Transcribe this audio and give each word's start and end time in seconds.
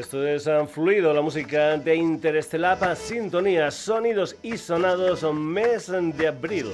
Esto 0.00 0.26
es 0.26 0.46
um, 0.46 0.66
Fluido, 0.66 1.12
la 1.12 1.20
música 1.20 1.76
de 1.76 1.94
Interestelapa, 1.94 2.96
sintonía, 2.96 3.70
sonidos 3.70 4.34
y 4.42 4.56
sonados, 4.56 5.22
mes 5.34 5.92
de 6.16 6.26
abril. 6.26 6.68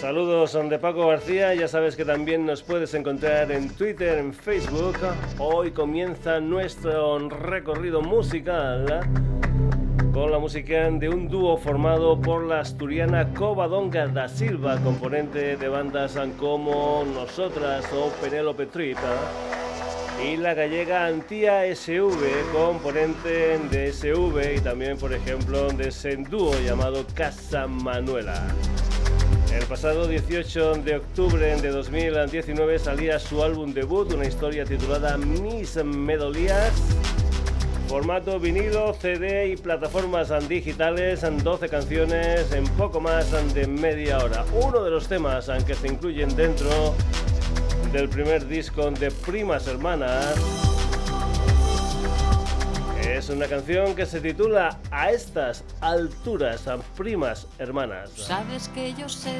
Saludos 0.00 0.50
son 0.50 0.68
de 0.68 0.80
Paco 0.80 1.06
García, 1.06 1.54
ya 1.54 1.68
sabes 1.68 1.94
que 1.94 2.04
también 2.04 2.44
nos 2.46 2.64
puedes 2.64 2.94
encontrar 2.94 3.52
en 3.52 3.68
Twitter, 3.68 4.18
en 4.18 4.34
Facebook. 4.34 4.96
Hoy 5.38 5.70
comienza 5.70 6.40
nuestro 6.40 7.28
recorrido 7.28 8.02
musical 8.02 9.08
con 10.12 10.32
la 10.32 10.40
música 10.40 10.90
de 10.90 11.08
un 11.08 11.28
dúo 11.28 11.56
formado 11.58 12.20
por 12.20 12.42
la 12.42 12.60
asturiana 12.60 13.32
Covadonga 13.34 14.08
da 14.08 14.28
Silva, 14.28 14.80
componente 14.82 15.56
de 15.56 15.68
bandas 15.68 16.18
como 16.40 17.04
Nosotras 17.14 17.86
o 17.92 18.08
Penélope 18.20 18.66
Trip, 18.66 18.98
y 20.22 20.36
la 20.36 20.54
gallega 20.54 21.06
Antía 21.06 21.64
SV, 21.74 22.52
componente 22.52 23.58
de 23.70 23.92
SV 23.92 24.56
y 24.56 24.60
también, 24.60 24.96
por 24.96 25.12
ejemplo, 25.12 25.68
de 25.68 25.88
ese 25.88 26.16
dúo 26.16 26.52
llamado 26.60 27.04
Casa 27.14 27.66
Manuela. 27.66 28.46
El 29.52 29.64
pasado 29.66 30.06
18 30.06 30.74
de 30.76 30.96
octubre 30.96 31.60
de 31.60 31.68
2019 31.70 32.78
salía 32.78 33.18
su 33.18 33.42
álbum 33.42 33.72
debut, 33.72 34.12
una 34.12 34.26
historia 34.26 34.64
titulada 34.64 35.16
Mis 35.16 35.76
Medolías. 35.84 36.72
Formato 37.88 38.40
vinilo, 38.40 38.94
CD 38.94 39.48
y 39.48 39.56
plataformas 39.56 40.32
digitales, 40.48 41.24
12 41.42 41.68
canciones 41.68 42.52
en 42.52 42.64
poco 42.70 43.00
más 43.00 43.30
de 43.54 43.66
media 43.66 44.18
hora. 44.18 44.44
Uno 44.60 44.82
de 44.82 44.90
los 44.90 45.06
temas 45.06 45.48
que 45.66 45.74
se 45.74 45.88
incluyen 45.88 46.34
dentro 46.34 46.94
del 47.92 48.08
primer 48.08 48.46
disco 48.46 48.90
de 48.90 49.10
Primas 49.10 49.66
Hermanas 49.66 50.36
es 53.16 53.30
una 53.30 53.46
canción 53.46 53.94
que 53.94 54.04
se 54.04 54.20
titula 54.20 54.78
A 54.90 55.10
estas 55.10 55.64
alturas, 55.80 56.68
a 56.68 56.76
primas 56.78 57.46
hermanas. 57.58 58.10
Sabes 58.10 58.68
que 58.68 58.92
yo 58.94 59.08
sé, 59.08 59.34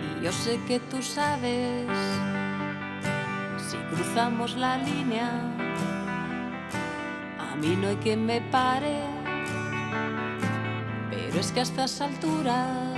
y 0.00 0.24
yo 0.24 0.30
sé 0.30 0.60
que 0.68 0.78
tú 0.78 1.02
sabes, 1.02 1.88
si 3.68 3.76
cruzamos 3.94 4.56
la 4.56 4.78
línea, 4.78 5.28
a 7.40 7.56
mí 7.56 7.76
no 7.76 7.88
hay 7.88 7.96
quien 7.96 8.24
me 8.24 8.40
pare, 8.40 9.00
pero 11.10 11.40
es 11.40 11.50
que 11.50 11.60
a 11.60 11.62
estas 11.64 12.00
alturas 12.00 12.91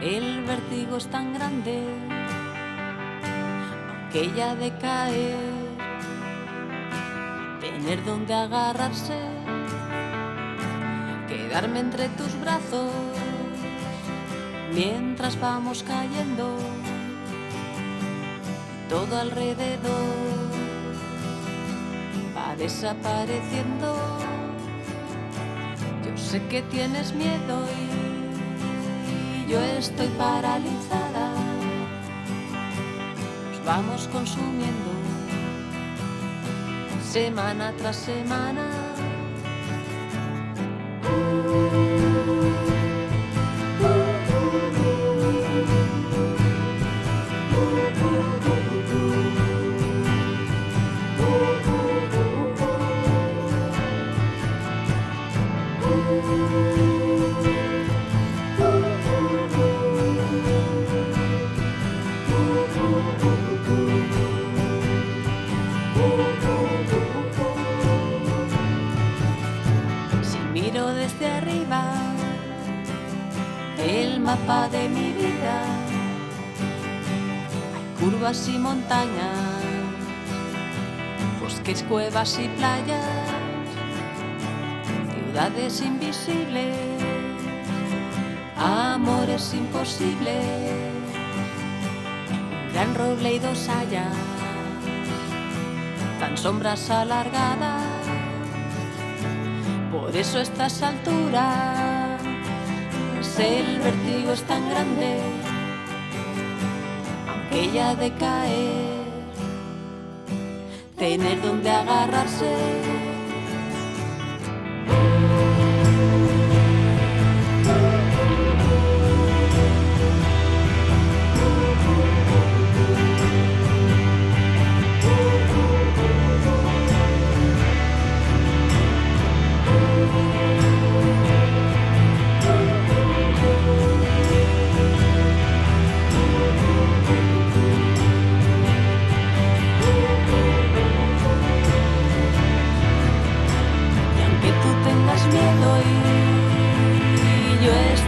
el 0.00 0.44
vértigo 0.44 0.96
es 0.96 1.06
tan 1.08 1.34
grande, 1.34 1.82
aunque 3.88 4.32
ya 4.36 4.54
decae 4.54 5.34
tener 7.60 8.04
donde 8.04 8.34
agarrarse, 8.34 9.18
quedarme 11.28 11.80
entre 11.80 12.08
tus 12.10 12.38
brazos 12.40 12.92
mientras 14.72 15.40
vamos 15.40 15.82
cayendo 15.82 16.56
todo 18.88 19.18
alrededor 19.18 20.46
va 22.36 22.54
desapareciendo. 22.56 23.96
Yo 26.04 26.16
sé 26.16 26.40
que 26.46 26.62
tienes 26.62 27.12
miedo 27.12 27.66
y 27.82 27.85
yo 29.48 29.60
estoy 29.60 30.08
paralizada. 30.18 31.30
Nos 33.50 33.64
vamos 33.64 34.08
consumiendo 34.08 34.90
semana 37.02 37.72
tras 37.78 37.96
semana. 37.96 38.85
Montañas, 78.66 79.62
bosques, 81.40 81.84
cuevas 81.84 82.38
y 82.38 82.48
playas, 82.48 83.28
ciudades 85.14 85.80
invisibles, 85.82 86.76
amores 88.56 89.54
imposibles, 89.54 90.44
gran 92.72 92.94
roble 92.94 93.34
y 93.34 93.38
dos 93.38 93.68
hayas, 93.68 94.16
tan 96.18 96.36
sombras 96.36 96.90
alargadas. 96.90 97.84
Por 99.92 100.16
eso 100.16 100.40
estas 100.40 100.82
alturas 100.82 102.06
el 103.38 103.80
vértigo 103.80 104.32
es 104.32 104.42
tan 104.44 104.68
grande, 104.70 105.20
aunque 107.56 107.72
ya 107.72 107.94
decae, 107.94 108.68
tener 110.98 111.40
donde 111.42 111.70
agarrarse. 111.70 113.15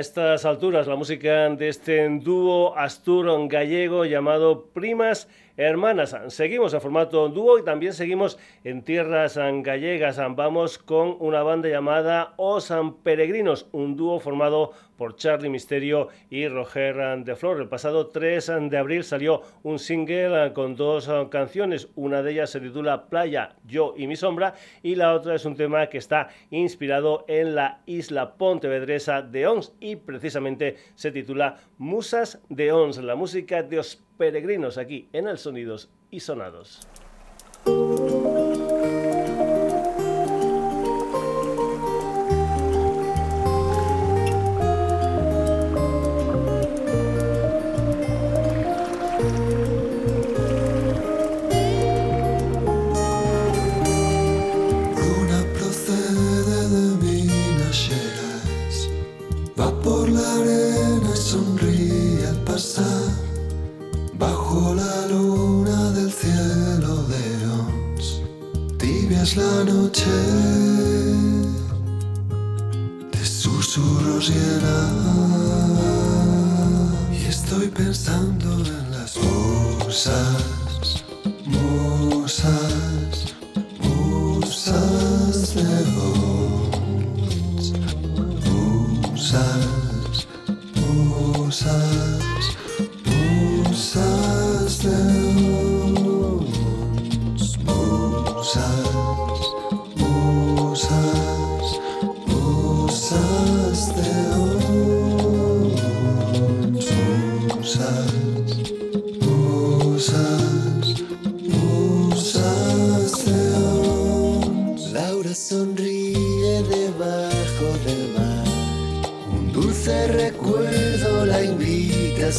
estas 0.00 0.46
alturas 0.46 0.86
la 0.86 0.96
música 0.96 1.50
de 1.50 1.68
este 1.68 2.08
dúo 2.08 2.74
astur 2.78 3.26
gallego 3.48 4.06
llamado 4.06 4.64
Primas 4.72 5.28
hermanas. 5.60 6.16
Seguimos 6.28 6.72
en 6.72 6.80
formato 6.80 7.28
dúo 7.28 7.58
y 7.58 7.64
también 7.64 7.92
seguimos 7.92 8.38
en 8.64 8.82
tierras 8.82 9.36
gallegas. 9.36 10.18
Vamos 10.34 10.78
con 10.78 11.16
una 11.20 11.42
banda 11.42 11.68
llamada 11.68 12.32
Osan 12.38 12.94
Peregrinos, 13.02 13.68
un 13.72 13.94
dúo 13.94 14.20
formado 14.20 14.72
por 14.96 15.16
Charlie 15.16 15.50
Misterio 15.50 16.08
y 16.30 16.48
Roger 16.48 17.24
de 17.24 17.36
Flor. 17.36 17.60
El 17.60 17.68
pasado 17.68 18.08
3 18.08 18.52
de 18.70 18.78
abril 18.78 19.04
salió 19.04 19.42
un 19.62 19.78
single 19.78 20.52
con 20.54 20.76
dos 20.76 21.10
canciones. 21.30 21.88
Una 21.94 22.22
de 22.22 22.32
ellas 22.32 22.50
se 22.50 22.60
titula 22.60 23.08
Playa, 23.08 23.56
Yo 23.66 23.92
y 23.96 24.06
mi 24.06 24.16
sombra 24.16 24.54
y 24.82 24.94
la 24.94 25.14
otra 25.14 25.34
es 25.34 25.44
un 25.44 25.56
tema 25.56 25.88
que 25.88 25.98
está 25.98 26.28
inspirado 26.50 27.26
en 27.28 27.54
la 27.54 27.82
isla 27.84 28.34
pontevedresa 28.34 29.20
de 29.20 29.46
Ons 29.46 29.74
y 29.78 29.96
precisamente 29.96 30.76
se 30.94 31.12
titula 31.12 31.56
Musas 31.76 32.40
de 32.48 32.72
Ons, 32.72 32.98
la 32.98 33.14
música 33.14 33.62
de 33.62 33.76
los 33.76 34.02
peregrinos 34.20 34.76
aquí 34.76 35.08
en 35.14 35.28
el 35.28 35.38
Sonidos 35.38 35.88
y 36.10 36.20
Sonados. 36.20 36.86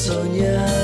Soñar 0.01 0.80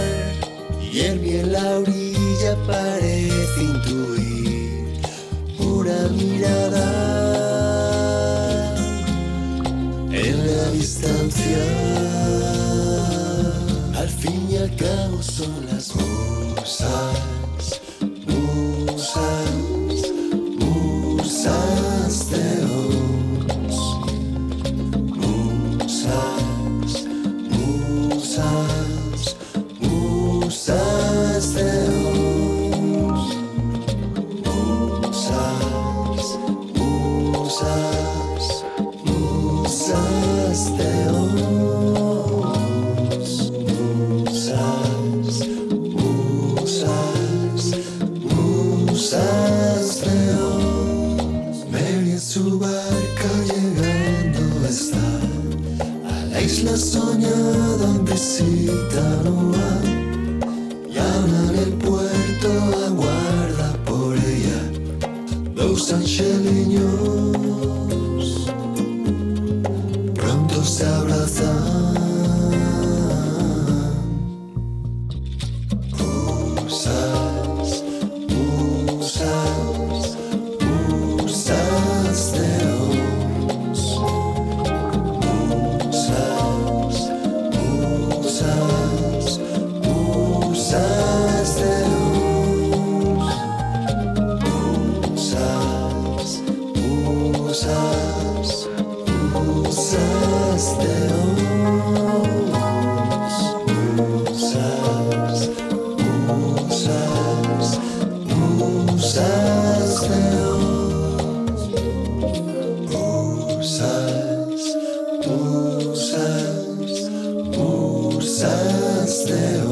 there 118.40 118.78
Musas 119.08 119.67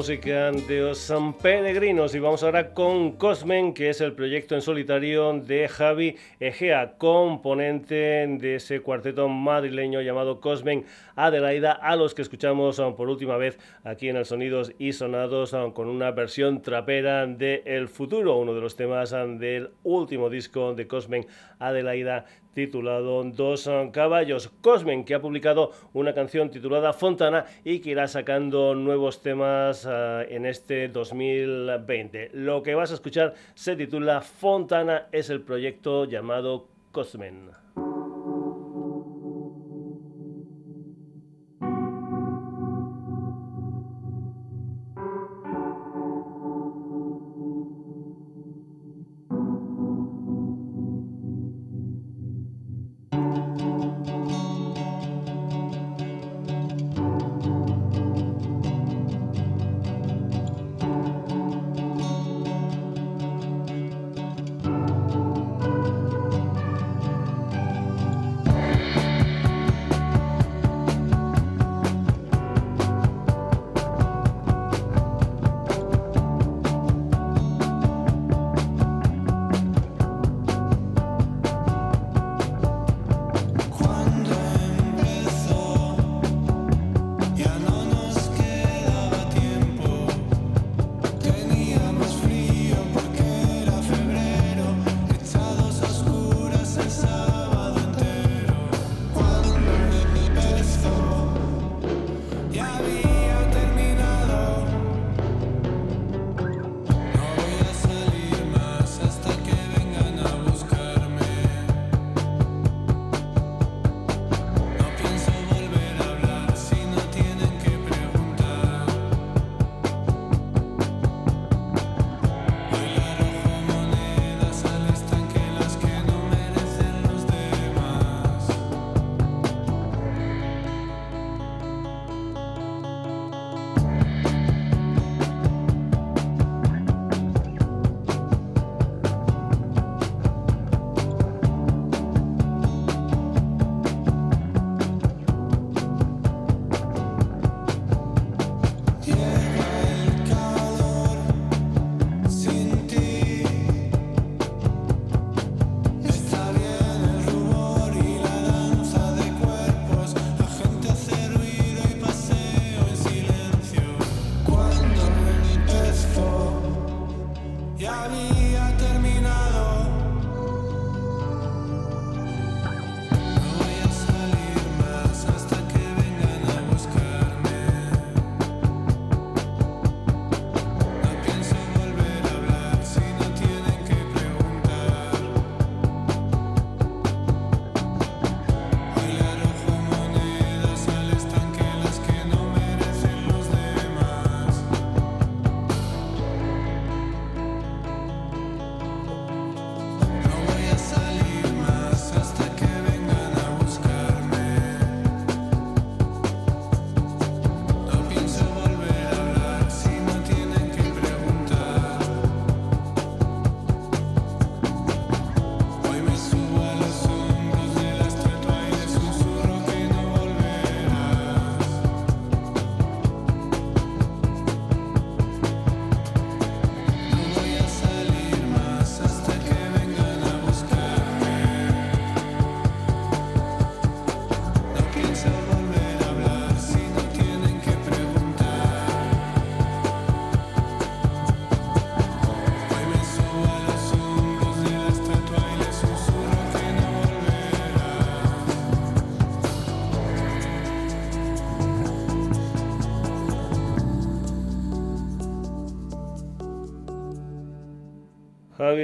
música 0.00 0.50
de 0.50 0.80
los 0.80 0.96
San 0.96 1.34
Peregrinos. 1.34 2.14
Y 2.14 2.20
vamos 2.20 2.42
ahora 2.42 2.72
con 2.72 3.18
Cosmen, 3.18 3.74
que 3.74 3.90
es 3.90 4.00
el 4.00 4.14
proyecto 4.14 4.54
en 4.54 4.62
solitario 4.62 5.34
de 5.34 5.68
Javi 5.68 6.16
Egea, 6.38 6.94
componente 6.96 7.94
de 7.94 8.54
ese 8.54 8.80
cuarteto 8.80 9.28
madrileño 9.28 10.00
llamado 10.00 10.40
Cosmen 10.40 10.86
Adelaida, 11.16 11.72
a 11.72 11.96
los 11.96 12.14
que 12.14 12.22
escuchamos 12.22 12.78
um, 12.78 12.96
por 12.96 13.10
última 13.10 13.36
vez 13.36 13.58
aquí 13.84 14.08
en 14.08 14.16
el 14.16 14.24
Sonidos 14.24 14.72
y 14.78 14.94
Sonados 14.94 15.52
um, 15.52 15.70
con 15.70 15.86
una 15.86 16.12
versión 16.12 16.62
trapera 16.62 17.26
de 17.26 17.62
El 17.66 17.88
Futuro, 17.88 18.38
uno 18.38 18.54
de 18.54 18.62
los 18.62 18.76
temas 18.76 19.12
um, 19.12 19.36
del 19.36 19.68
último 19.82 20.30
disco 20.30 20.72
de 20.72 20.86
Cosmen 20.86 21.26
Adelaida 21.58 22.24
titulado 22.54 23.22
Dos 23.24 23.68
Caballos. 23.92 24.50
Cosmen, 24.60 25.04
que 25.04 25.14
ha 25.14 25.20
publicado 25.20 25.72
una 25.92 26.14
canción 26.14 26.50
titulada 26.50 26.92
Fontana 26.92 27.46
y 27.64 27.80
que 27.80 27.90
irá 27.90 28.08
sacando 28.08 28.74
nuevos 28.74 29.22
temas 29.22 29.84
uh, 29.84 30.22
en 30.28 30.46
este 30.46 30.88
2020. 30.88 32.30
Lo 32.34 32.62
que 32.62 32.74
vas 32.74 32.90
a 32.90 32.94
escuchar 32.94 33.34
se 33.54 33.76
titula 33.76 34.20
Fontana, 34.20 35.06
es 35.12 35.30
el 35.30 35.42
proyecto 35.42 36.04
llamado 36.04 36.68
Cosmen. 36.92 37.50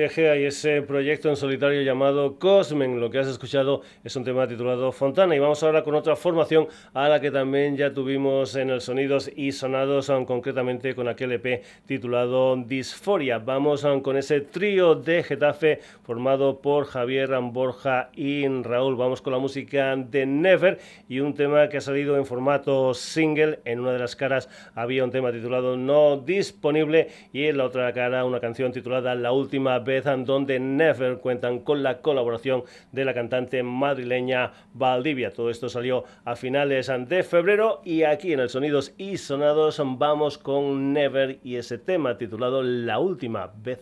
Javi 0.04 0.42
y 0.42 0.44
ese 0.44 0.82
proyecto 0.82 1.30
en 1.30 1.36
solitario 1.36 1.80
llamado 1.82 2.38
Cosmen. 2.38 3.00
Lo 3.00 3.10
que 3.10 3.18
has 3.18 3.26
escuchado 3.26 3.82
es 4.04 4.14
un 4.16 4.24
tema 4.24 4.46
titulado 4.46 4.92
Fontana. 4.92 5.34
Y 5.34 5.38
vamos 5.38 5.62
ahora 5.62 5.82
con 5.82 5.94
otra 5.94 6.16
formación 6.16 6.68
a 6.92 7.08
la 7.08 7.20
que 7.20 7.30
también 7.30 7.76
ya 7.76 7.92
tuvimos 7.92 8.54
en 8.56 8.70
el 8.70 8.80
Sonidos 8.80 9.30
y 9.34 9.52
Sonados, 9.52 10.12
concretamente 10.26 10.94
con 10.94 11.08
aquel 11.08 11.32
EP 11.32 11.62
titulado 11.86 12.56
Disforia. 12.56 13.38
Vamos 13.38 13.86
con 14.02 14.16
ese 14.16 14.42
trío 14.42 14.94
de 14.94 15.22
Getafe 15.22 15.80
formado 16.02 16.60
por 16.60 16.84
Javier 16.86 17.30
Borja 17.40 18.10
y 18.14 18.46
Raúl. 18.46 18.96
Vamos 18.96 19.22
con 19.22 19.32
la 19.32 19.38
música 19.38 19.96
de 19.96 20.26
Never 20.26 20.78
y 21.08 21.20
un 21.20 21.34
tema 21.34 21.68
que 21.68 21.78
ha 21.78 21.80
salido 21.80 22.16
en 22.16 22.26
formato 22.26 22.92
single. 22.92 23.60
En 23.64 23.80
una 23.80 23.92
de 23.92 23.98
las 23.98 24.14
caras 24.14 24.48
había 24.74 25.04
un 25.04 25.10
tema 25.10 25.32
titulado 25.32 25.76
No 25.76 26.18
Disponible 26.18 27.08
y 27.32 27.44
en 27.44 27.56
la 27.56 27.64
otra 27.64 27.92
cara 27.92 28.24
una 28.24 28.40
canción 28.40 28.72
titulada 28.72 29.14
La 29.14 29.32
Última 29.32 29.78
vez 29.87 30.05
donde 30.05 30.61
Never 30.61 31.19
cuentan 31.19 31.61
con 31.61 31.83
la 31.83 32.02
colaboración 32.02 32.64
de 32.93 33.07
la 33.07 33.14
cantante 33.14 33.62
madrileña 33.62 34.52
Valdivia. 34.75 35.33
Todo 35.33 35.49
esto 35.49 35.71
salió 35.71 36.05
a 36.26 36.37
finales 36.37 36.93
de 37.09 37.23
febrero 37.23 37.81
y 37.85 38.02
aquí 38.02 38.35
en 38.35 38.40
el 38.40 38.50
Sonidos 38.50 38.93
y 38.99 39.16
Sonados 39.16 39.81
vamos 39.83 40.37
con 40.37 40.93
Never 40.93 41.38
y 41.43 41.57
ese 41.57 41.78
tema 41.78 42.19
titulado 42.19 42.62
La 42.62 42.99
última 42.99 43.50
vez. 43.57 43.76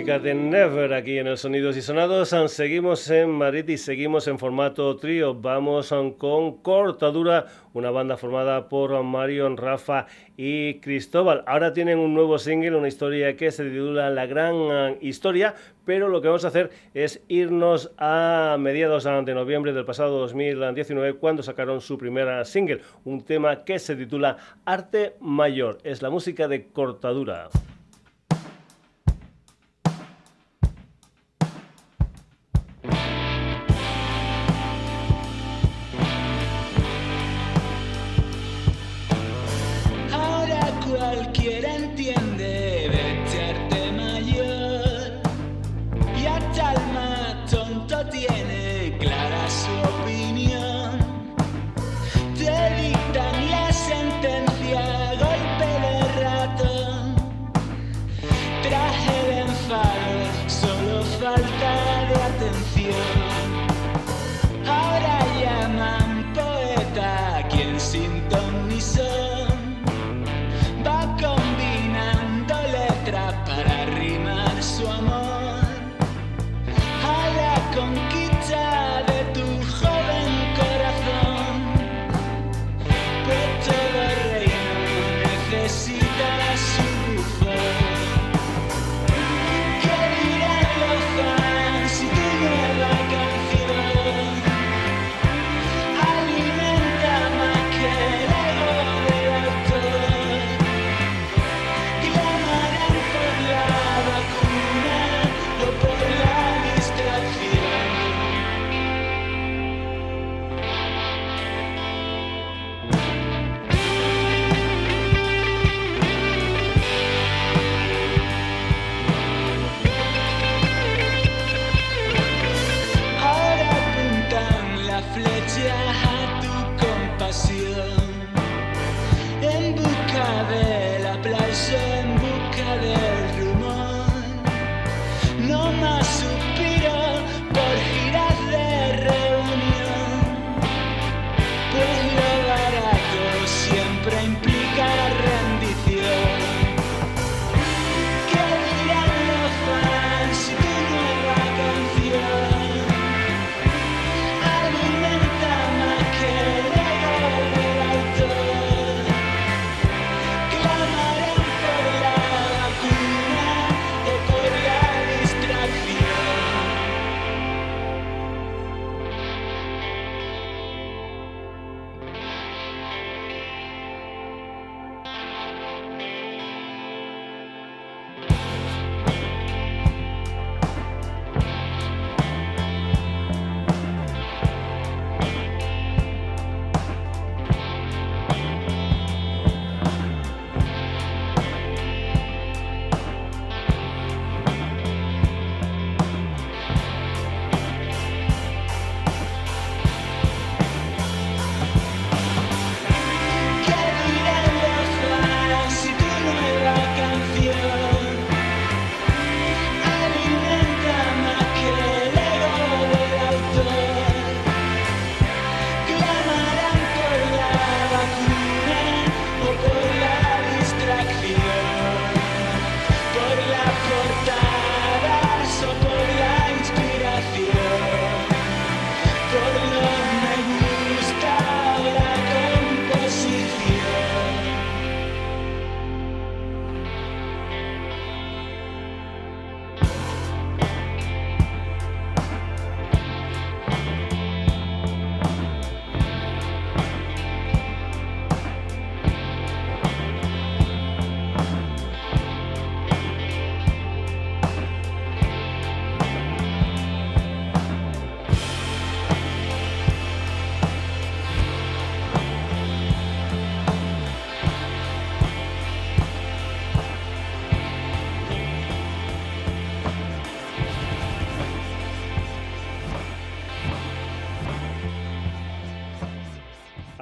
Música 0.00 0.18
de 0.18 0.32
Never 0.32 0.94
aquí 0.94 1.18
en 1.18 1.26
el 1.26 1.36
Sonidos 1.36 1.76
y 1.76 1.82
Sonados. 1.82 2.34
Seguimos 2.46 3.10
en 3.10 3.28
Madrid 3.28 3.68
y 3.68 3.76
seguimos 3.76 4.28
en 4.28 4.38
formato 4.38 4.96
trío. 4.96 5.34
Vamos 5.34 5.92
con 6.16 6.56
Cortadura, 6.62 7.44
una 7.74 7.90
banda 7.90 8.16
formada 8.16 8.70
por 8.70 9.02
Marion, 9.02 9.58
Rafa 9.58 10.06
y 10.38 10.80
Cristóbal. 10.80 11.44
Ahora 11.46 11.74
tienen 11.74 11.98
un 11.98 12.14
nuevo 12.14 12.38
single, 12.38 12.76
una 12.76 12.88
historia 12.88 13.36
que 13.36 13.50
se 13.50 13.64
titula 13.64 14.08
La 14.08 14.24
Gran 14.24 14.96
Historia, 15.02 15.54
pero 15.84 16.08
lo 16.08 16.22
que 16.22 16.28
vamos 16.28 16.46
a 16.46 16.48
hacer 16.48 16.70
es 16.94 17.22
irnos 17.28 17.92
a 17.98 18.56
mediados 18.58 19.04
de 19.04 19.34
noviembre 19.34 19.74
del 19.74 19.84
pasado 19.84 20.18
2019 20.20 21.18
cuando 21.18 21.42
sacaron 21.42 21.82
su 21.82 21.98
primera 21.98 22.42
single, 22.46 22.80
un 23.04 23.22
tema 23.22 23.64
que 23.64 23.78
se 23.78 23.96
titula 23.96 24.38
Arte 24.64 25.16
Mayor. 25.20 25.76
Es 25.84 26.00
la 26.00 26.08
música 26.08 26.48
de 26.48 26.68
Cortadura. 26.68 27.50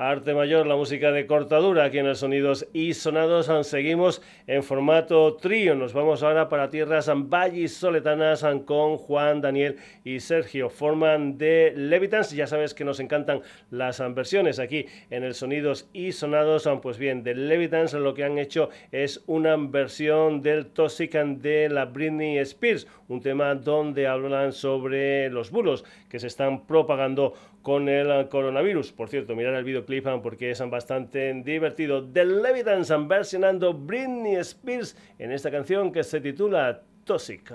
Arte 0.09 0.33
Mayor, 0.33 0.67
la 0.67 0.75
música 0.75 1.13
de 1.13 1.27
cortadura 1.27 1.85
aquí 1.85 1.99
en 1.99 2.07
el 2.07 2.17
Sonidos 2.17 2.67
y 2.73 2.95
Sonados. 2.95 3.51
Seguimos 3.67 4.23
en 4.47 4.63
formato 4.63 5.37
trío. 5.37 5.75
Nos 5.75 5.93
vamos 5.93 6.23
ahora 6.23 6.49
para 6.49 6.71
tierras 6.71 7.11
vallisoletanas 7.15 8.43
con 8.65 8.97
Juan, 8.97 9.43
Daniel 9.43 9.77
y 10.05 10.21
Sergio. 10.21 10.71
Forman 10.71 11.37
de 11.37 11.75
Levitans. 11.77 12.31
Ya 12.31 12.47
sabes 12.47 12.73
que 12.73 12.87
nos 12.87 13.01
encantan 13.01 13.43
las 13.71 14.03
versiones 14.15 14.59
aquí 14.59 14.87
en 15.11 15.25
el 15.25 15.35
Sonidos 15.35 15.91
y 15.93 16.13
Sonados. 16.13 16.67
Pues 16.81 16.97
bien, 16.97 17.23
de 17.23 17.35
Levitans 17.35 17.93
lo 17.93 18.15
que 18.15 18.25
han 18.25 18.39
hecho 18.39 18.71
es 18.91 19.23
una 19.27 19.59
versión 19.59 20.41
del 20.41 20.69
Toxic 20.69 21.13
de 21.13 21.69
la 21.69 21.85
Britney 21.85 22.39
Spears. 22.39 22.87
Un 23.09 23.21
tema 23.21 23.55
donde 23.55 24.07
hablan 24.07 24.55
sobre 24.55 25.29
los 25.29 25.51
bulos 25.51 25.85
que 26.09 26.19
se 26.19 26.29
están 26.29 26.67
propagando 26.67 27.35
con 27.69 27.87
el 27.87 28.31
coronavirus. 28.31 28.93
Por 28.93 29.11
cierto, 29.11 29.37
mirar 29.37 29.53
el 29.53 29.63
videoclip 29.63 30.07
ah, 30.07 30.23
porque 30.23 30.51
es 30.51 30.71
bastante 30.71 31.35
divertido. 31.45 32.03
The 32.03 32.25
Levitans 32.25 32.91
versionando 33.07 33.75
Britney 33.75 34.37
Spears 34.37 34.97
en 35.19 35.33
esta 35.33 35.51
canción 35.51 35.93
que 35.93 36.03
se 36.03 36.19
titula 36.23 36.81
Toxic. 37.05 37.53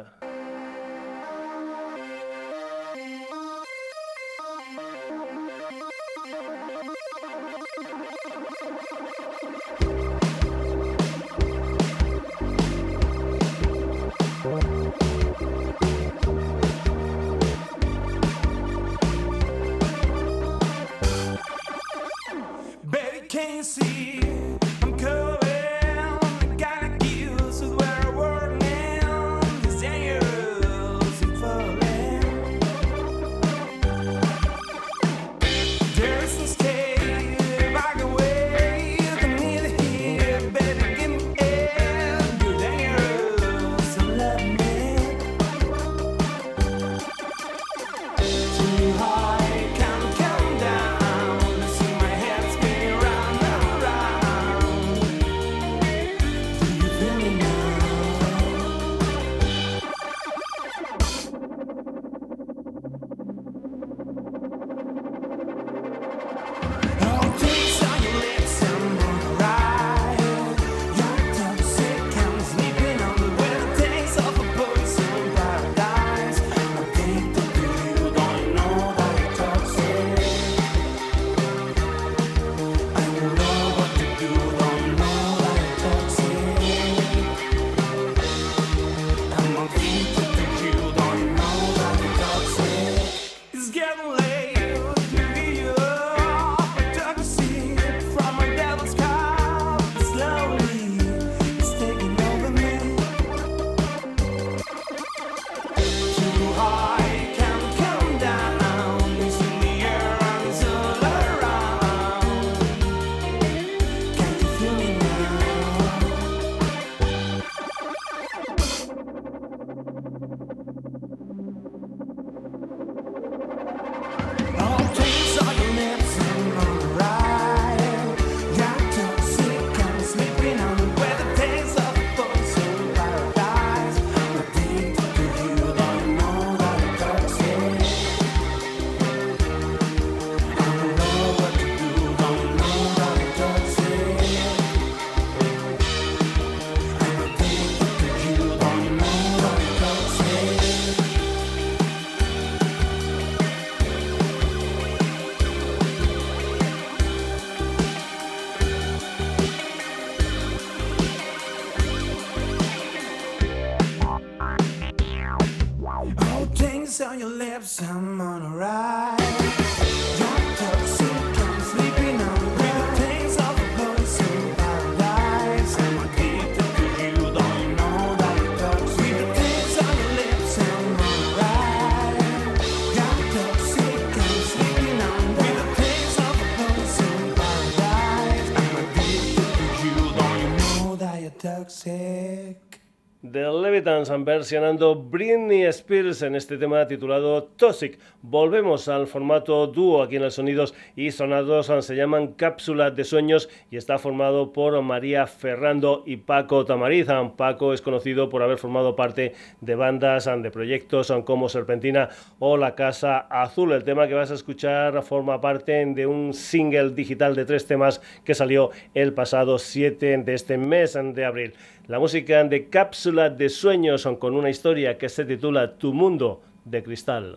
The 193.23 193.49
Levitans 193.53 194.11
versionando 194.25 194.95
Britney 194.95 195.63
Spears 195.63 196.23
en 196.23 196.35
este 196.35 196.57
tema 196.57 196.85
titulado 196.89 197.43
Toxic. 197.55 197.97
Volvemos 198.21 198.89
al 198.89 199.07
formato 199.07 199.65
dúo 199.67 200.03
aquí 200.03 200.17
en 200.17 200.23
los 200.23 200.33
sonidos 200.33 200.75
y 200.97 201.09
sonados. 201.11 201.71
Se 201.85 201.95
llaman 201.95 202.33
Cápsula 202.33 202.91
de 202.91 203.05
Sueños 203.05 203.47
y 203.71 203.77
está 203.77 203.97
formado 203.97 204.51
por 204.51 204.81
María 204.81 205.25
Ferrando 205.25 206.03
y 206.05 206.17
Paco 206.17 206.65
Tamariz. 206.65 207.07
Paco 207.37 207.73
es 207.73 207.81
conocido 207.81 208.27
por 208.27 208.43
haber 208.43 208.57
formado 208.57 208.97
parte 208.97 209.35
de 209.61 209.75
bandas, 209.75 210.25
de 210.25 210.51
proyectos 210.51 211.13
como 211.23 211.47
Serpentina 211.47 212.09
o 212.39 212.57
La 212.57 212.75
Casa 212.75 213.19
Azul. 213.19 213.71
El 213.71 213.85
tema 213.85 214.09
que 214.09 214.15
vas 214.15 214.31
a 214.31 214.35
escuchar 214.35 215.01
forma 215.01 215.39
parte 215.39 215.85
de 215.85 216.05
un 216.05 216.33
single 216.33 216.89
digital 216.89 217.35
de 217.35 217.45
tres 217.45 217.65
temas 217.67 218.01
que 218.25 218.35
salió 218.35 218.71
el 218.93 219.13
pasado 219.13 219.59
7 219.59 220.17
de 220.17 220.33
este 220.33 220.57
mes 220.57 220.99
de 221.01 221.23
abril. 221.23 221.53
La 221.87 221.99
música 221.99 222.41
de 222.45 222.69
Cápsula 222.69 223.29
de 223.29 223.49
Sueños 223.49 224.07
con 224.17 224.35
una 224.35 224.49
historia 224.49 224.97
que 224.97 225.09
se 225.09 225.25
titula 225.25 225.75
Tu 225.77 225.93
Mundo 225.93 226.41
de 226.63 226.81
Cristal. 226.81 227.35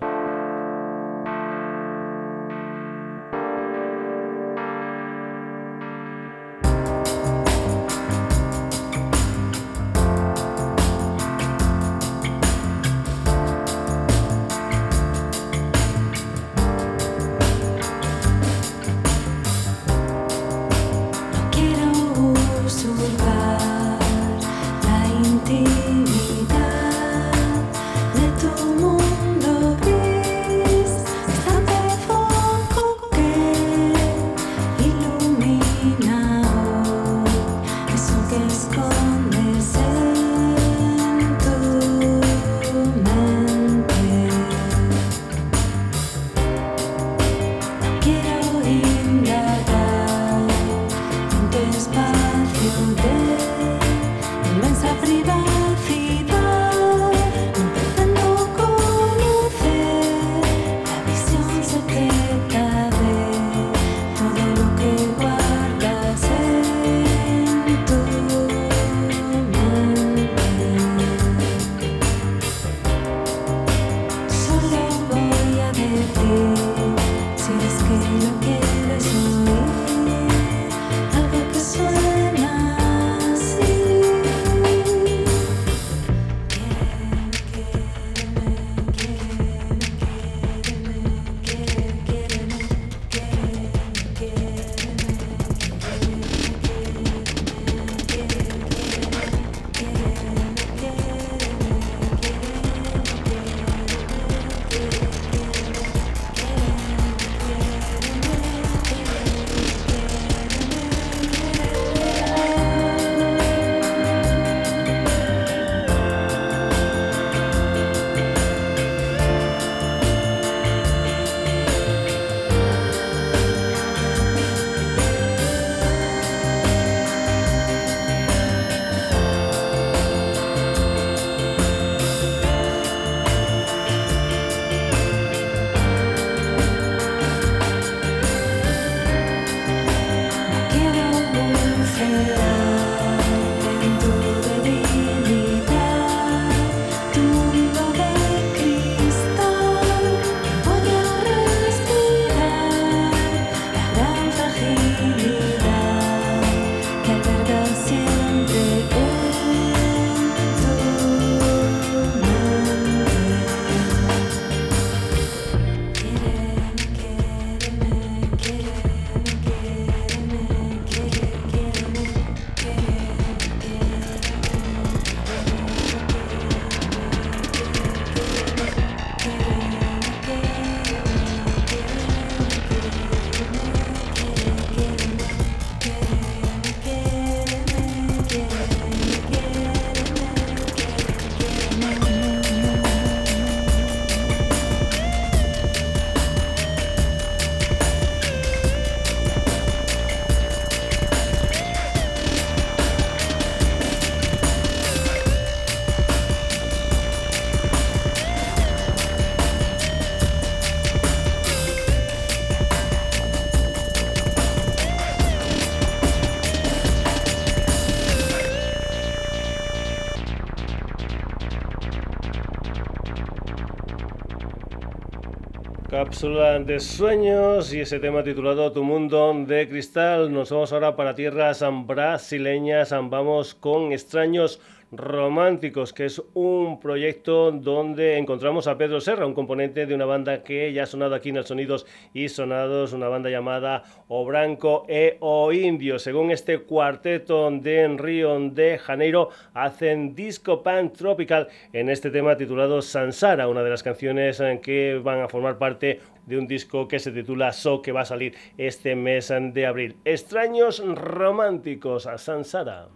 Cápsula 225.96 226.59
de 226.59 226.78
sueños 226.78 227.72
y 227.72 227.80
ese 227.80 227.98
tema 227.98 228.22
titulado 228.22 228.70
Tu 228.70 228.85
mundo 228.85 229.32
de 229.46 229.66
cristal. 229.66 230.30
Nos 230.30 230.50
vamos 230.50 230.70
ahora 230.70 230.94
para 230.94 231.14
tierras 231.14 231.64
brasileñas, 231.87 232.90
vamos 232.90 233.54
con 233.54 233.92
extraños 233.92 234.61
Románticos, 234.92 235.92
que 235.92 236.05
es 236.05 236.22
un 236.35 236.79
proyecto 236.79 237.51
donde 237.51 238.18
encontramos 238.18 238.68
a 238.68 238.79
Pedro 238.79 239.01
Serra, 239.01 239.27
un 239.27 239.35
componente 239.35 239.85
de 239.85 239.94
una 239.94 240.05
banda 240.05 240.44
que 240.44 240.72
ya 240.72 240.85
ha 240.85 240.87
sonado 240.87 241.14
aquí 241.16 241.31
en 241.31 241.38
el 241.38 241.44
Sonidos 241.44 241.87
y 242.14 242.29
Sonados, 242.29 242.92
una 242.92 243.09
banda 243.09 243.29
llamada 243.29 243.83
O 244.07 244.25
Branco 244.25 244.85
e 244.88 245.16
O 245.20 245.53
Indio. 245.53 245.99
Según 245.99 246.31
este 246.31 246.59
cuarteto 246.59 247.51
de 247.51 247.88
Río 247.96 248.38
de 248.51 248.79
Janeiro, 248.79 249.31
hacen 249.55 250.14
disco 250.14 250.62
pan 250.62 250.92
tropical 250.92 251.49
en 251.72 251.90
este 251.90 252.11
tema 252.11 252.37
titulado 252.37 252.81
Sansara, 252.81 253.49
una 253.49 253.64
de 253.64 253.70
las 253.70 253.83
canciones 253.83 254.38
en 254.38 254.61
que 254.61 255.01
van 255.03 255.20
a 255.20 255.29
formar 255.29 255.59
parte 255.59 256.01
de 256.27 256.38
un 256.38 256.46
disco 256.46 256.87
que 256.87 257.01
se 257.01 257.11
titula 257.11 257.53
So, 257.53 257.83
que 257.83 257.92
va 257.92 258.03
a 258.03 258.05
salir 258.05 258.35
este 258.57 258.94
mes 258.94 259.33
de 259.53 259.66
abril. 259.66 259.96
Extraños 260.05 260.83
románticos 260.85 262.07
a 262.07 262.18
Sansara. 262.18 262.88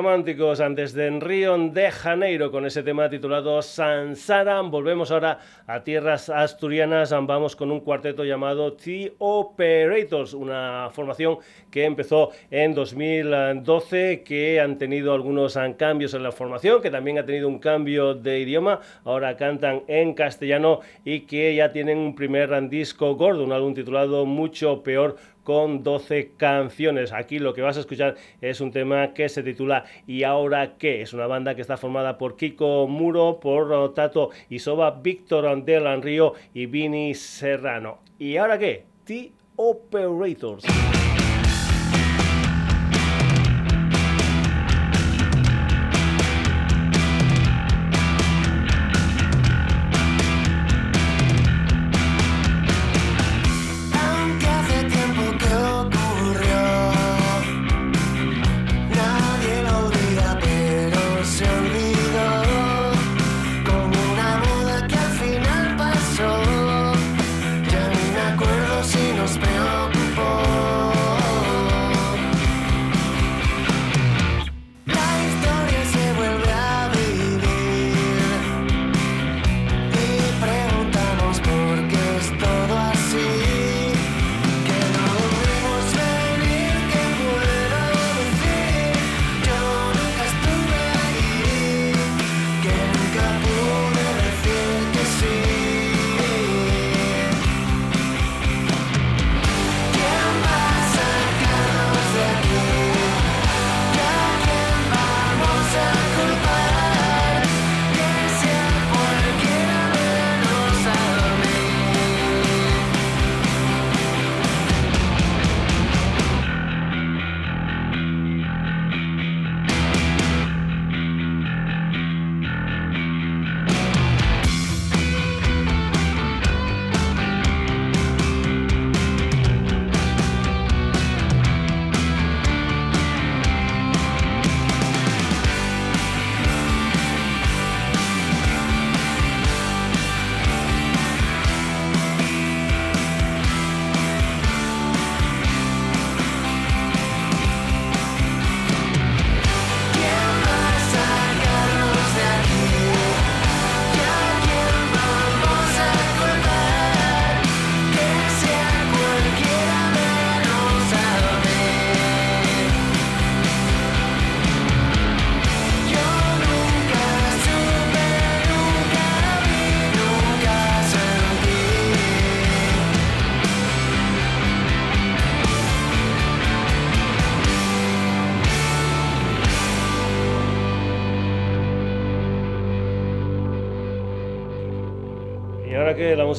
Románticos 0.00 0.60
antes 0.60 0.94
de 0.94 1.10
Río 1.20 1.58
de 1.58 1.90
Janeiro 1.90 2.50
con 2.50 2.64
ese 2.64 2.82
tema 2.82 3.10
titulado 3.10 3.60
Sansara. 3.60 4.62
Volvemos 4.62 5.10
ahora 5.10 5.40
a 5.66 5.84
tierras 5.84 6.30
asturianas. 6.30 7.10
Vamos 7.10 7.54
con 7.54 7.70
un 7.70 7.80
cuarteto 7.80 8.24
llamado 8.24 8.72
The 8.72 9.12
Operators, 9.18 10.32
una 10.32 10.88
formación 10.90 11.36
que 11.70 11.84
empezó 11.84 12.30
en 12.50 12.72
2012, 12.72 14.22
que 14.22 14.58
han 14.58 14.78
tenido 14.78 15.12
algunos 15.12 15.58
cambios 15.76 16.14
en 16.14 16.22
la 16.22 16.32
formación, 16.32 16.80
que 16.80 16.90
también 16.90 17.18
ha 17.18 17.26
tenido 17.26 17.46
un 17.46 17.58
cambio 17.58 18.14
de 18.14 18.40
idioma. 18.40 18.80
Ahora 19.04 19.36
cantan 19.36 19.82
en 19.86 20.14
castellano 20.14 20.80
y 21.04 21.26
que 21.26 21.54
ya 21.54 21.72
tienen 21.72 21.98
un 21.98 22.14
primer 22.14 22.70
disco 22.70 23.16
gordo, 23.16 23.44
un 23.44 23.52
álbum 23.52 23.74
titulado 23.74 24.24
Mucho 24.24 24.82
Peor 24.82 25.16
con 25.50 25.82
12 25.82 26.34
canciones. 26.36 27.12
Aquí 27.12 27.40
lo 27.40 27.54
que 27.54 27.60
vas 27.60 27.76
a 27.76 27.80
escuchar 27.80 28.14
es 28.40 28.60
un 28.60 28.70
tema 28.70 29.12
que 29.14 29.28
se 29.28 29.42
titula 29.42 29.84
¿Y 30.06 30.22
ahora 30.22 30.76
qué? 30.78 31.02
Es 31.02 31.12
una 31.12 31.26
banda 31.26 31.56
que 31.56 31.60
está 31.60 31.76
formada 31.76 32.18
por 32.18 32.36
Kiko 32.36 32.86
Muro, 32.86 33.40
por 33.40 33.92
Tato 33.92 34.30
Isoba, 34.48 34.92
Víctor 34.92 35.64
Delan 35.64 36.02
Río 36.02 36.34
y 36.54 36.66
Vini 36.66 37.16
Serrano. 37.16 37.98
¿Y 38.16 38.36
ahora 38.36 38.60
qué? 38.60 38.84
The 39.06 39.32
Operators. 39.56 40.62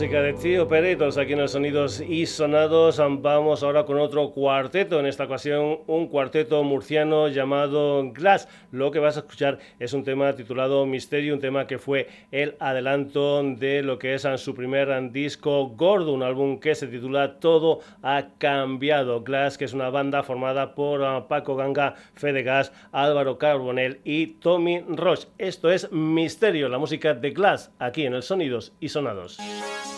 Música 0.01 0.23
de 0.23 0.33
Tío 0.33 0.63
Operators 0.63 1.19
aquí 1.19 1.33
en 1.33 1.39
los 1.41 1.51
sonidos 1.51 2.01
y 2.01 2.25
sonados. 2.25 2.99
Vamos 3.21 3.61
ahora 3.61 3.85
con 3.85 3.99
otro 3.99 4.31
cuarteto, 4.31 4.99
en 4.99 5.05
esta 5.05 5.25
ocasión 5.25 5.81
un 5.85 6.07
cuarteto 6.07 6.63
murciano 6.63 7.27
llamado 7.27 8.11
Glass. 8.11 8.47
Lo 8.71 8.89
que 8.89 8.97
vas 8.97 9.17
a 9.17 9.19
escuchar 9.19 9.59
es 9.77 9.93
un 9.93 10.03
tema 10.03 10.33
titulado 10.33 10.87
Misterio, 10.87 11.35
un 11.35 11.39
tema 11.39 11.67
que 11.67 11.77
fue 11.77 12.07
el 12.31 12.55
adelanto 12.59 13.43
de 13.43 13.83
lo 13.83 13.99
que 13.99 14.15
es 14.15 14.25
su 14.37 14.55
primer 14.55 15.11
disco 15.11 15.67
gordo, 15.67 16.13
un 16.13 16.23
álbum 16.23 16.59
que 16.59 16.73
se 16.73 16.87
titula 16.87 17.39
Todo 17.39 17.81
ha 18.01 18.29
cambiado. 18.39 19.21
Glass, 19.21 19.59
que 19.59 19.65
es 19.65 19.73
una 19.73 19.91
banda 19.91 20.23
formada 20.23 20.73
por 20.73 21.03
ah, 21.03 21.27
Paco 21.27 21.55
Ganga, 21.55 21.93
Fede 22.15 22.41
Gas, 22.41 22.73
Álvaro 22.91 23.37
Carbonell 23.37 23.99
y 24.03 24.25
Tommy 24.39 24.79
Roche. 24.79 25.27
Esto 25.37 25.69
es 25.69 25.91
Misterio, 25.91 26.69
la 26.69 26.79
música 26.79 27.13
de 27.13 27.29
Glass 27.29 27.71
aquí 27.77 28.07
en 28.07 28.15
el 28.15 28.23
Sonidos 28.23 28.73
y 28.79 28.89
Sonados. 28.89 29.37
y 29.39 29.90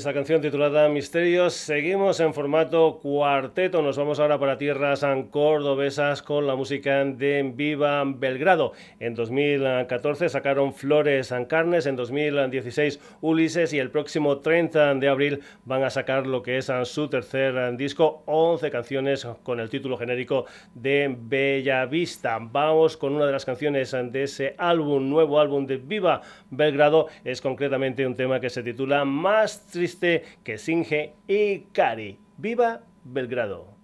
esta 0.00 0.14
canción 0.14 0.40
titulada 0.40 0.88
Misterios. 0.88 1.52
Seguimos 1.52 2.20
en 2.20 2.32
formato 2.32 3.00
cuarteto. 3.02 3.82
Nos 3.82 3.98
vamos 3.98 4.18
ahora 4.18 4.38
para 4.38 4.56
tierras 4.56 5.04
cordobesas 5.30 6.22
con 6.22 6.46
la 6.46 6.54
música 6.54 7.04
de 7.04 7.52
Viva 7.54 8.02
Belgrado. 8.06 8.72
En 8.98 9.14
2014 9.14 10.30
sacaron 10.30 10.72
Flores 10.72 11.32
and 11.32 11.48
Carnes, 11.48 11.84
en 11.84 11.96
2016 11.96 12.98
Ulises 13.20 13.74
y 13.74 13.78
el 13.78 13.90
próximo 13.90 14.38
30 14.38 14.94
de 14.94 15.08
abril 15.08 15.40
van 15.66 15.82
a 15.82 15.90
sacar 15.90 16.26
lo 16.26 16.42
que 16.42 16.56
es 16.56 16.72
su 16.84 17.08
tercer 17.08 17.76
disco, 17.76 18.22
11 18.24 18.70
canciones 18.70 19.26
con 19.42 19.60
el 19.60 19.68
título 19.68 19.98
genérico 19.98 20.46
de 20.74 21.14
Bella 21.14 21.84
Vista. 21.84 22.38
Vamos 22.40 22.96
con 22.96 23.16
una 23.16 23.26
de 23.26 23.32
las 23.32 23.44
canciones 23.44 23.90
de 23.92 24.22
ese 24.22 24.54
álbum, 24.56 25.10
nuevo 25.10 25.38
álbum 25.38 25.66
de 25.66 25.76
Viva 25.76 26.22
Belgrado. 26.48 27.08
Es 27.22 27.42
concretamente 27.42 28.06
un 28.06 28.16
tema 28.16 28.40
que 28.40 28.48
se 28.48 28.62
titula 28.62 29.04
Más 29.04 29.66
triste 29.66 29.89
que 30.44 30.58
Singe 30.58 31.14
y 31.26 31.60
Cari. 31.72 32.18
¡Viva 32.38 32.82
Belgrado! 33.04 33.79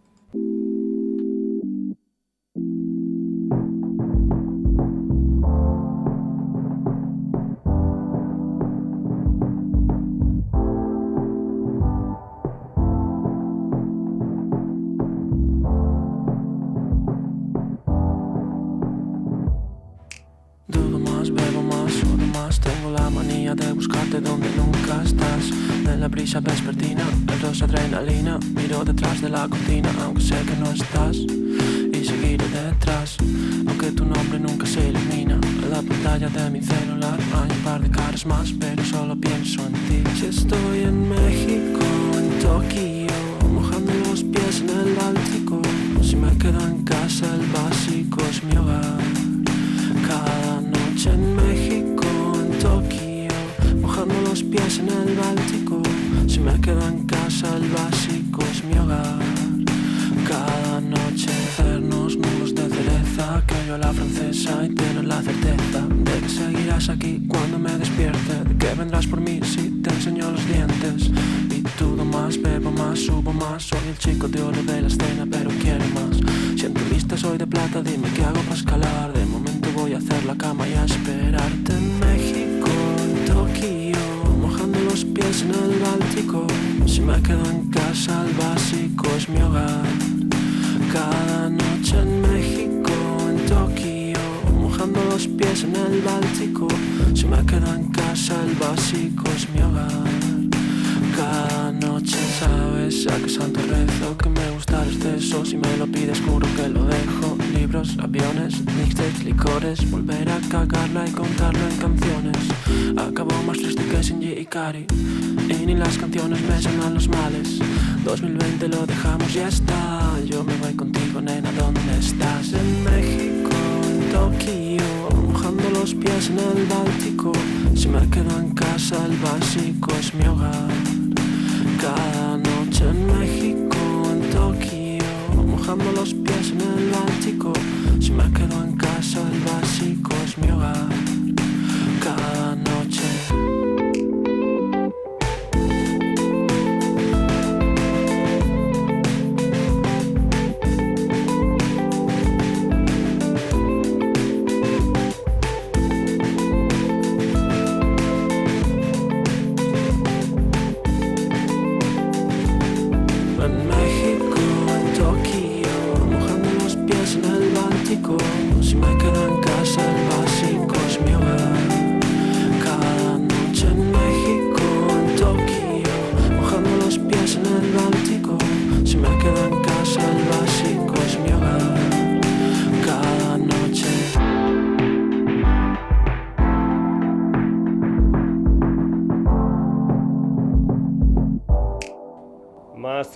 ya 119.37 119.49
está. 119.49 119.86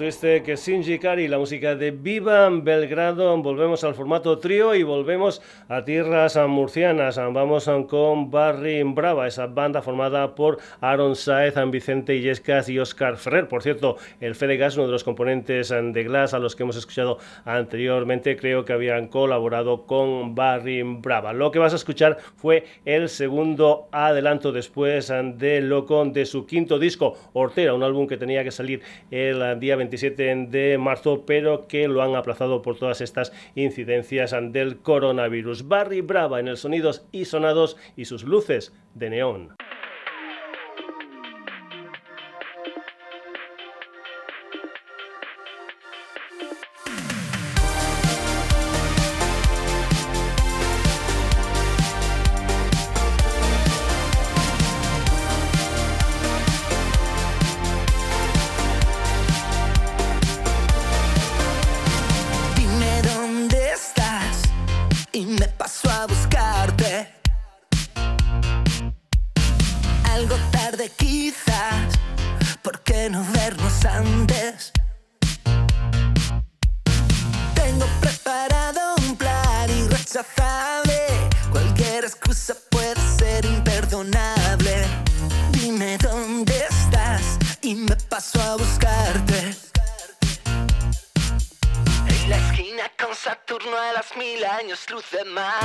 estuviste 0.09 0.43
que 0.43 0.57
Shinji 0.57 0.99
Kari, 0.99 1.29
la 1.29 1.39
música 1.39 1.75
de 1.75 1.91
Viva 1.91 2.49
Belgrado. 2.49 3.37
Volvemos 3.43 3.85
al 3.85 3.95
formato 3.95 4.39
trío 4.39 4.75
y 4.75 4.83
volvemos 4.83 5.43
a 5.71 5.85
tierras 5.85 6.37
murcianas. 6.49 7.17
Vamos 7.17 7.71
con 7.89 8.29
Barry 8.29 8.83
Brava, 8.83 9.29
esa 9.29 9.47
banda 9.47 9.83
formada 9.83 10.35
por 10.35 10.59
Aaron 10.81 11.15
Saez, 11.15 11.55
Vicente 11.71 12.17
Illescas 12.17 12.69
y 12.69 12.81
Oscar 12.81 13.17
Ferrer. 13.17 13.47
Por 13.47 13.63
cierto, 13.63 13.97
el 14.21 14.35
Fede 14.35 14.57
Gas, 14.57 14.77
uno 14.77 14.87
de 14.87 14.93
los 14.93 15.05
componentes 15.05 15.71
eh, 15.71 15.81
de 15.81 16.03
Glass 16.03 16.35
a 16.35 16.41
los 16.41 16.57
que 16.57 16.65
hemos 16.65 16.75
escuchado 16.75 17.19
anteriormente, 17.45 18.37
creo 18.37 18.65
que 18.65 18.73
habían 18.73 19.07
colaborado 19.07 19.87
con 19.87 20.35
Barry 20.35 20.83
Brava. 20.83 21.33
Lo 21.33 21.53
que 21.53 21.61
vas 21.61 21.73
a 21.73 21.77
escuchar 21.77 22.19
fue 22.35 22.65
el 22.85 23.09
segundo 23.09 23.89
adelanto 23.93 24.51
después 24.51 25.09
eh, 25.11 25.35
de 25.37 25.61
Loco 25.61 26.05
de 26.05 26.27
su 26.27 26.47
quinto 26.47 26.81
disco, 26.81 27.17
Ortera, 27.33 27.75
un 27.75 27.85
álbum 27.85 28.09
que 28.09 28.17
tenía 28.17 28.43
que 28.43 28.51
salir 28.51 28.83
el 29.13 29.41
eh, 29.41 29.57
día 29.61 29.77
27 29.77 30.49
de 30.49 30.79
marzo, 30.79 31.23
pero 31.25 31.69
que 31.69 31.87
lo 31.87 32.03
han 32.03 32.17
aplazado 32.17 32.61
por 32.61 32.77
todas 32.77 33.01
estas 33.01 33.33
incidencias 33.55 34.35
del 34.51 34.79
coronavirus. 34.79 35.60
Barry 35.69 36.01
Brava 36.01 36.41
en 36.41 36.49
el 36.49 36.57
Sonidos 36.57 37.07
y 37.13 37.25
Sonados 37.25 37.77
y 37.97 38.05
sus 38.05 38.25
luces 38.25 38.73
de 38.95 39.11
neón. 39.11 39.57
sleuth 94.81 95.11
their 95.11 95.27
mind. 95.27 95.60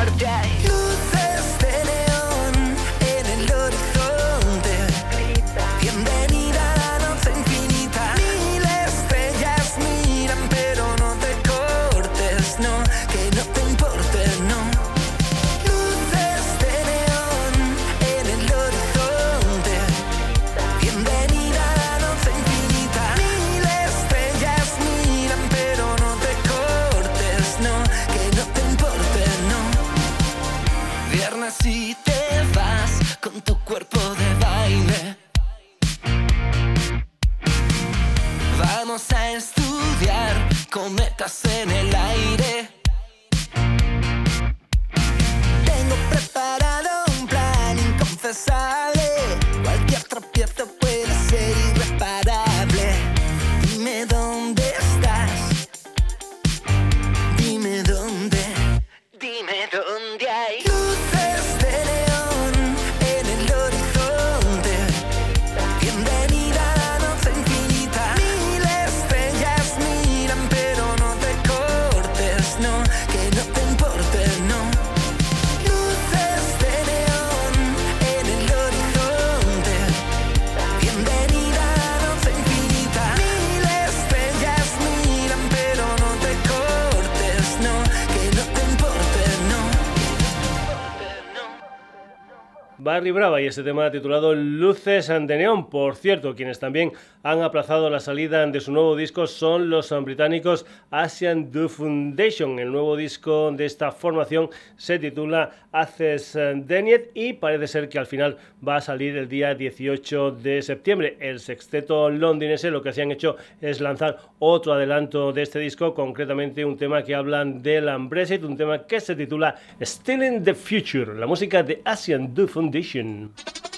Brava 93.11 93.41
y 93.41 93.47
ese 93.47 93.63
tema 93.63 93.91
titulado 93.91 94.33
Luces 94.33 95.07
de 95.07 95.37
Neón. 95.37 95.69
Por 95.69 95.95
cierto, 95.95 96.35
quienes 96.35 96.59
también 96.59 96.91
han 97.23 97.41
aplazado 97.41 97.89
la 97.89 97.99
salida 97.99 98.45
de 98.45 98.59
su 98.59 98.71
nuevo 98.71 98.95
disco 98.95 99.27
son 99.27 99.69
los 99.69 99.93
británicos 100.03 100.65
Asian 100.91 101.51
The 101.51 101.67
Foundation. 101.67 102.59
El 102.59 102.71
nuevo 102.71 102.95
disco 102.95 103.51
de 103.51 103.65
esta 103.65 103.91
formación 103.91 104.49
se 104.77 104.99
titula 104.99 105.51
Haces 105.71 106.37
Deniet 106.55 107.11
y 107.13 107.33
parece 107.33 107.67
ser 107.67 107.89
que 107.89 107.99
al 107.99 108.05
final 108.05 108.37
va 108.65 108.77
a 108.77 108.81
salir 108.81 109.17
el 109.17 109.27
día 109.27 109.55
18 109.55 110.31
de 110.31 110.61
septiembre. 110.61 111.17
El 111.19 111.39
sexteto 111.39 112.09
londinense 112.09 112.71
lo 112.71 112.81
que 112.81 112.93
se 112.93 113.01
han 113.01 113.11
hecho 113.11 113.37
es 113.61 113.81
lanzar 113.81 114.17
otro 114.39 114.73
adelanto 114.73 115.33
de 115.33 115.41
este 115.41 115.59
disco, 115.59 115.93
concretamente 115.93 116.65
un 116.65 116.77
tema 116.77 117.03
que 117.03 117.15
hablan 117.15 117.61
del 117.61 117.89
Brexit, 118.07 118.43
un 118.43 118.57
tema 118.57 118.85
que 118.85 118.99
se 118.99 119.15
titula 119.15 119.55
Still 119.81 120.23
in 120.23 120.43
the 120.43 120.53
Future, 120.53 121.13
la 121.13 121.27
música 121.27 121.63
de 121.63 121.81
Asian 121.85 122.33
The 122.33 122.47
Foundation. 122.47 122.94
Nation. 122.95 123.74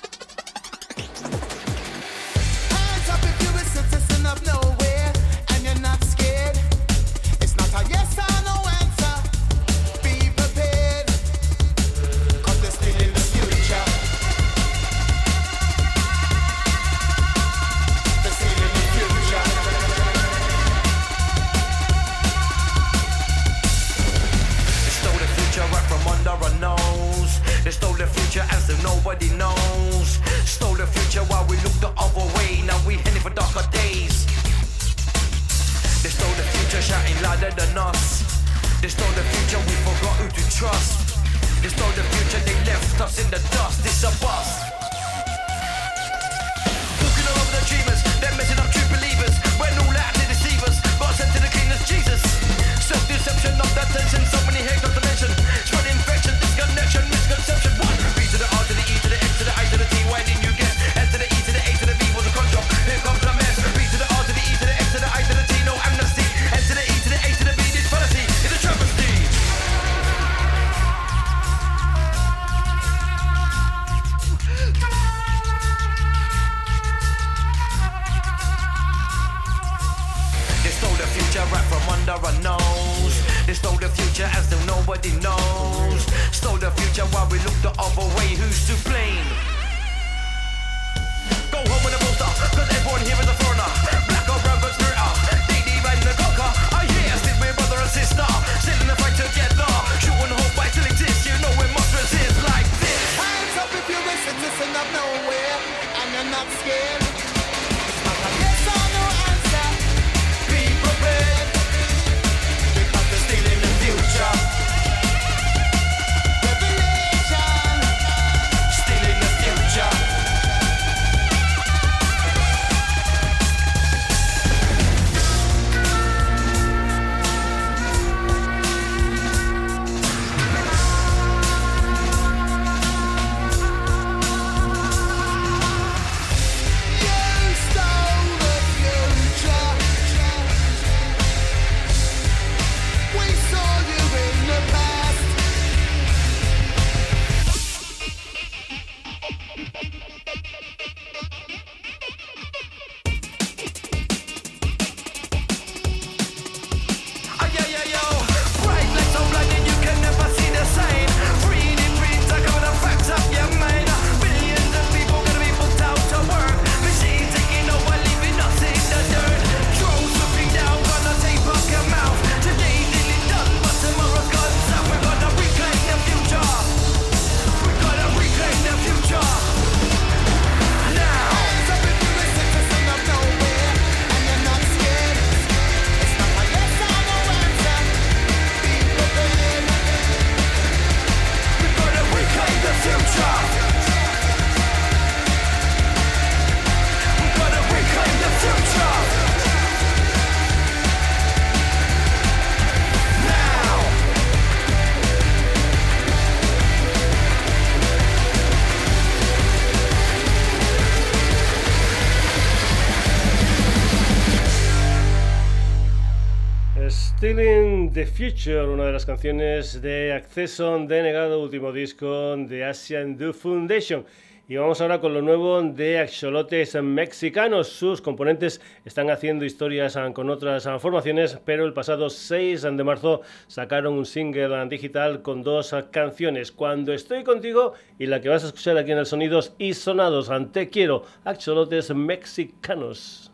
Una 218.27 218.87
de 218.87 218.91
las 218.91 219.05
canciones 219.05 219.81
de 219.81 220.11
acceso 220.11 220.77
denegado, 220.85 221.41
último 221.41 221.71
disco 221.71 222.35
de 222.35 222.65
Asian 222.65 223.17
Do 223.17 223.31
Foundation. 223.31 224.05
Y 224.49 224.57
vamos 224.57 224.81
ahora 224.81 224.99
con 224.99 225.13
lo 225.13 225.21
nuevo 225.21 225.61
de 225.61 225.99
Axolotes 225.99 226.75
Mexicanos. 226.83 227.69
Sus 227.69 228.01
componentes 228.01 228.59
están 228.83 229.09
haciendo 229.09 229.45
historias 229.45 229.97
con 230.13 230.29
otras 230.29 230.67
formaciones, 230.81 231.39
pero 231.45 231.63
el 231.63 231.71
pasado 231.71 232.09
6 232.09 232.63
de 232.63 232.83
marzo 232.83 233.21
sacaron 233.47 233.93
un 233.93 234.05
single 234.05 234.67
digital 234.67 235.21
con 235.21 235.41
dos 235.41 235.73
canciones. 235.91 236.51
Cuando 236.51 236.91
estoy 236.91 237.23
contigo 237.23 237.75
y 237.97 238.07
la 238.07 238.19
que 238.19 238.27
vas 238.27 238.43
a 238.43 238.47
escuchar 238.47 238.77
aquí 238.77 238.91
en 238.91 238.97
el 238.97 239.05
Sonidos 239.05 239.53
y 239.57 239.73
Sonados. 239.73 240.29
Te 240.51 240.69
quiero, 240.69 241.03
Axolotes 241.23 241.95
Mexicanos. 241.95 243.26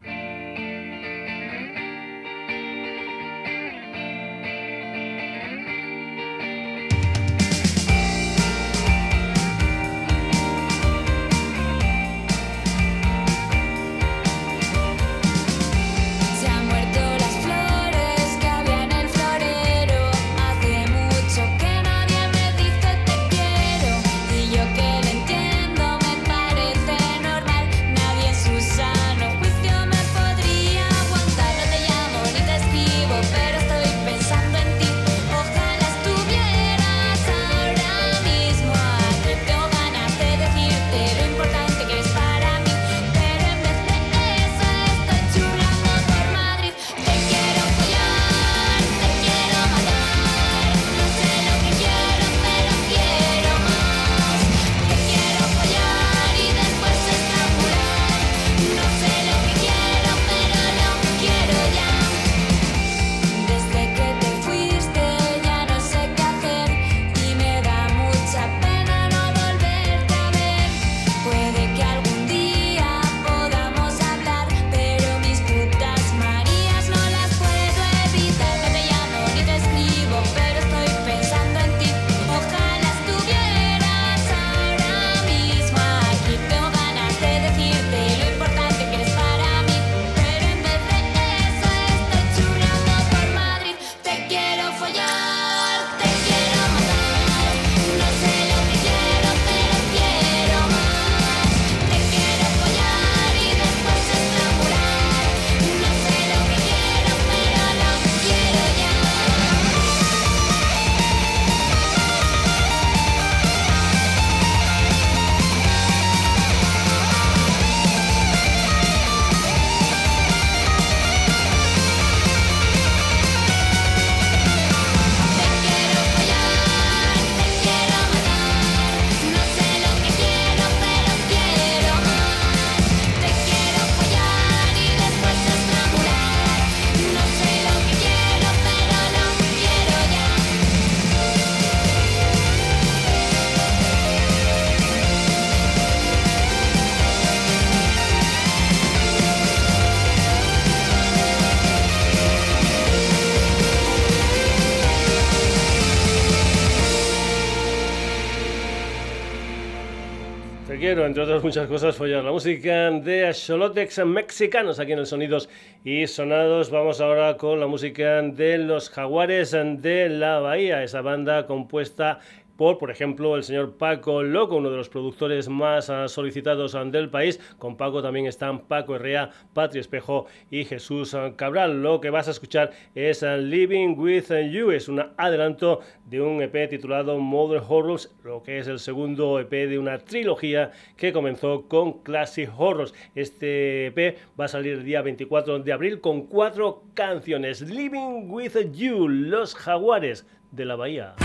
Entre 161.02 161.24
otras 161.24 161.44
muchas 161.44 161.68
cosas, 161.68 161.96
follar 161.96 162.24
la 162.24 162.32
música 162.32 162.92
de 162.92 163.26
Axolotex 163.26 164.06
mexicanos 164.06 164.80
aquí 164.80 164.92
en 164.92 165.00
el 165.00 165.08
Sonidos 165.08 165.50
y 165.84 166.06
Sonados. 166.06 166.70
Vamos 166.70 167.02
ahora 167.02 167.36
con 167.36 167.60
la 167.60 167.66
música 167.66 168.22
de 168.22 168.60
los 168.60 168.92
Jaguares 168.92 169.52
de 169.54 170.10
la 170.10 170.38
Bahía, 170.38 170.84
esa 170.84 171.02
banda 171.02 171.48
compuesta 171.48 172.20
por, 172.58 172.78
por 172.78 172.92
ejemplo, 172.92 173.36
el 173.36 173.44
señor 173.44 173.78
Paco 173.78 174.22
Loco, 174.22 174.58
uno 174.58 174.70
de 174.70 174.78
los 174.78 174.90
productores 174.90 175.50
más 175.50 175.90
ah, 175.90 176.08
solicitados 176.08 176.76
ah, 176.76 176.84
del 176.86 177.10
país. 177.10 177.40
Con 177.58 177.78
Paco 177.78 178.02
también 178.02 178.26
están 178.26 178.60
Paco 178.60 178.96
Herrea, 178.96 179.32
Patri 179.54 179.80
Espejo 179.80 180.28
y 180.52 180.66
Jesús 180.66 181.14
ah, 181.14 181.34
Cabral. 181.36 181.82
Lo 181.82 182.00
que 182.00 182.10
vas 182.10 182.28
a 182.28 182.32
escuchar 182.32 182.72
es 182.96 183.24
Living 183.24 183.96
with 183.98 184.32
You, 184.52 184.72
es 184.72 184.88
un 184.88 185.04
adelanto 185.18 185.80
de 186.06 186.22
un 186.22 186.42
EP 186.42 186.70
titulado 186.70 187.18
Modern 187.20 187.66
Horrors, 187.68 188.14
lo 188.24 188.44
que 188.44 188.60
es 188.60 188.68
el 188.68 188.80
segundo 188.80 189.40
EP 189.40 189.52
de 189.52 189.80
una 189.80 189.98
trilogía 189.98 190.72
que 190.96 191.14
comenzó 191.14 191.68
con 191.68 192.04
Classic 192.04 192.50
Horrors. 192.56 192.94
Este 193.16 193.88
EP 193.88 194.18
va 194.40 194.46
a 194.46 194.50
salir 194.50 194.74
el 194.74 194.84
día 194.84 195.02
24 195.02 195.60
de 195.60 195.74
abril 195.74 196.02
con 196.02 196.28
cuatro 196.28 196.84
canciones. 196.94 197.62
Living 197.62 198.30
with 198.30 198.54
You, 198.74 199.08
Los 199.08 199.56
Jaguares 199.56 200.28
de 200.52 200.66
la 200.66 200.76
Bahía. 200.76 201.16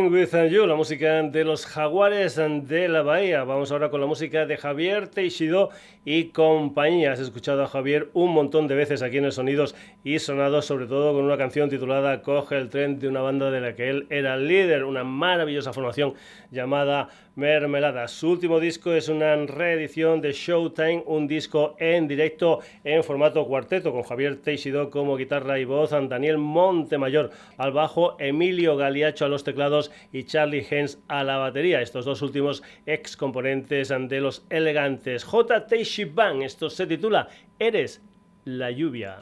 being 0.00 0.09
La 0.20 0.74
música 0.74 1.22
de 1.22 1.44
los 1.44 1.64
jaguares 1.64 2.36
de 2.36 2.88
la 2.88 3.00
bahía. 3.00 3.42
Vamos 3.44 3.72
ahora 3.72 3.88
con 3.88 4.02
la 4.02 4.06
música 4.06 4.44
de 4.44 4.58
Javier 4.58 5.08
Teixido 5.08 5.70
y 6.04 6.24
compañía. 6.24 7.12
Has 7.12 7.20
escuchado 7.20 7.62
a 7.62 7.66
Javier 7.66 8.10
un 8.12 8.34
montón 8.34 8.68
de 8.68 8.74
veces 8.74 9.00
aquí 9.00 9.16
en 9.16 9.24
el 9.24 9.32
Sonidos 9.32 9.74
y 10.04 10.18
Sonados, 10.18 10.66
sobre 10.66 10.86
todo 10.86 11.14
con 11.14 11.24
una 11.24 11.38
canción 11.38 11.70
titulada 11.70 12.20
Coge 12.20 12.58
el 12.58 12.68
tren 12.68 12.98
de 12.98 13.08
una 13.08 13.22
banda 13.22 13.50
de 13.50 13.62
la 13.62 13.74
que 13.74 13.88
él 13.88 14.06
era 14.10 14.36
líder, 14.36 14.84
una 14.84 15.04
maravillosa 15.04 15.72
formación 15.72 16.12
llamada 16.50 17.08
Mermelada. 17.36 18.08
Su 18.08 18.30
último 18.30 18.60
disco 18.60 18.92
es 18.92 19.08
una 19.08 19.34
reedición 19.36 20.20
de 20.20 20.32
Showtime, 20.32 21.04
un 21.06 21.26
disco 21.26 21.76
en 21.78 22.08
directo 22.08 22.60
en 22.84 23.02
formato 23.04 23.46
cuarteto 23.46 23.92
con 23.92 24.02
Javier 24.02 24.36
Teixido 24.36 24.90
como 24.90 25.16
guitarra 25.16 25.58
y 25.58 25.64
voz, 25.64 25.90
Daniel 25.90 26.38
Montemayor 26.38 27.30
al 27.56 27.72
bajo, 27.72 28.16
Emilio 28.18 28.76
Galiacho 28.76 29.24
a 29.24 29.28
los 29.28 29.44
teclados 29.44 29.90
y 30.12 30.24
Charlie 30.24 30.66
Hens 30.68 30.98
a 31.08 31.24
la 31.24 31.36
batería. 31.36 31.80
Estos 31.80 32.04
dos 32.04 32.22
últimos 32.22 32.62
ex 32.86 33.16
componentes 33.16 33.88
de 33.88 34.20
los 34.20 34.44
elegantes. 34.50 35.24
J. 35.24 35.66
Teishi 35.66 36.04
Bang, 36.04 36.42
esto 36.42 36.70
se 36.70 36.86
titula 36.86 37.28
Eres 37.58 38.02
la 38.44 38.70
lluvia. 38.70 39.18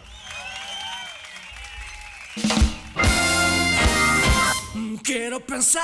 Quiero 5.02 5.40
pensar 5.40 5.82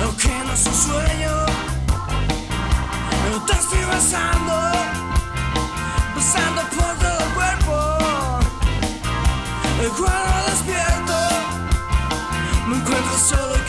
lo 0.00 0.16
que 0.16 0.28
no 0.28 0.52
es 0.52 0.66
un 0.66 0.74
sueño. 0.74 1.46
Te 3.46 3.52
estoy 3.52 3.84
besando, 3.92 4.52
besando 6.14 6.62
por 6.70 6.98
todo 6.98 7.18
el 7.18 7.34
cuerpo. 7.34 7.74
Cuando 9.98 10.44
despierto, 10.46 10.53
the 13.04 13.16
solo 13.16 13.63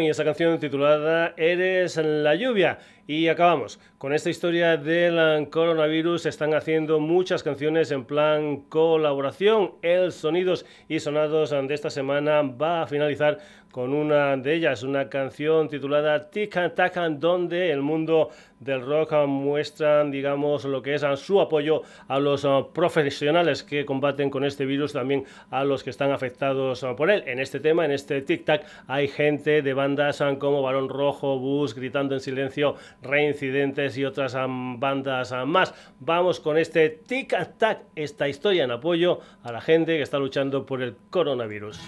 Y 0.00 0.08
esa 0.08 0.24
canción 0.24 0.58
titulada 0.58 1.34
Eres 1.36 1.96
la 1.98 2.34
lluvia. 2.34 2.78
Y 3.06 3.28
acabamos 3.28 3.78
con 4.04 4.12
esta 4.12 4.28
historia 4.28 4.76
del 4.76 5.48
coronavirus. 5.48 6.26
Están 6.26 6.52
haciendo 6.52 7.00
muchas 7.00 7.42
canciones 7.42 7.90
en 7.90 8.04
plan 8.04 8.56
colaboración. 8.68 9.76
El 9.80 10.12
Sonidos 10.12 10.66
y 10.90 11.00
Sonados 11.00 11.52
de 11.52 11.72
esta 11.72 11.88
semana 11.88 12.42
va 12.42 12.82
a 12.82 12.86
finalizar 12.86 13.38
con 13.72 13.92
una 13.92 14.36
de 14.36 14.54
ellas, 14.54 14.84
una 14.84 15.08
canción 15.08 15.68
titulada 15.68 16.30
Tican 16.30 16.76
Tacan, 16.76 17.18
donde 17.18 17.72
el 17.72 17.82
mundo 17.82 18.28
del 18.60 18.82
rock 18.82 19.14
muestran, 19.26 20.12
digamos, 20.12 20.64
lo 20.64 20.80
que 20.80 20.94
es 20.94 21.02
su 21.16 21.40
apoyo 21.40 21.82
a 22.06 22.20
los 22.20 22.46
profesionales 22.72 23.64
que 23.64 23.84
combaten 23.84 24.30
con 24.30 24.44
este 24.44 24.64
virus, 24.64 24.92
también 24.92 25.24
a 25.50 25.64
los 25.64 25.82
que 25.82 25.90
están 25.90 26.12
afectados 26.12 26.86
por 26.96 27.10
él. 27.10 27.24
En 27.26 27.40
este 27.40 27.58
tema, 27.58 27.84
en 27.84 27.90
este 27.90 28.24
tic-tac, 28.24 28.62
hay 28.86 29.08
gente 29.08 29.60
de 29.60 29.74
bandas 29.74 30.22
como 30.38 30.62
Barón 30.62 30.88
Rojo, 30.88 31.36
Bus, 31.40 31.74
Gritando 31.74 32.14
en 32.14 32.20
Silencio, 32.20 32.76
Reincidentes 33.02 33.93
y 33.96 34.04
otras 34.04 34.34
bandas 34.34 35.34
más. 35.46 35.74
Vamos 36.00 36.40
con 36.40 36.58
este 36.58 36.90
Tic 36.90 37.34
Tac, 37.58 37.82
esta 37.94 38.28
historia 38.28 38.64
en 38.64 38.70
apoyo 38.70 39.20
a 39.42 39.52
la 39.52 39.60
gente 39.60 39.96
que 39.96 40.02
está 40.02 40.18
luchando 40.18 40.66
por 40.66 40.82
el 40.82 40.96
coronavirus. 41.10 41.80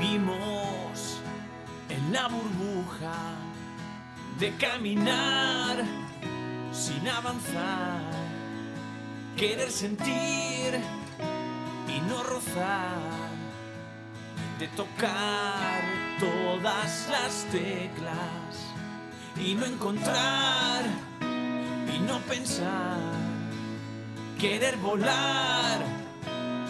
Vivimos 0.00 1.20
en 1.88 2.12
la 2.12 2.28
burbuja 2.28 3.34
de 4.38 4.52
caminar 4.56 5.84
sin 6.72 7.08
avanzar, 7.08 8.00
querer 9.36 9.70
sentir 9.70 10.80
y 11.98 12.00
no 12.02 12.22
rozar, 12.22 13.28
de 14.58 14.68
tocar 14.68 15.80
todas 16.20 17.08
las 17.10 17.44
teclas 17.50 18.72
y 19.36 19.54
no 19.54 19.66
encontrar 19.66 20.84
y 21.92 21.98
no 22.00 22.18
pensar, 22.20 22.98
querer 24.38 24.76
volar 24.76 25.80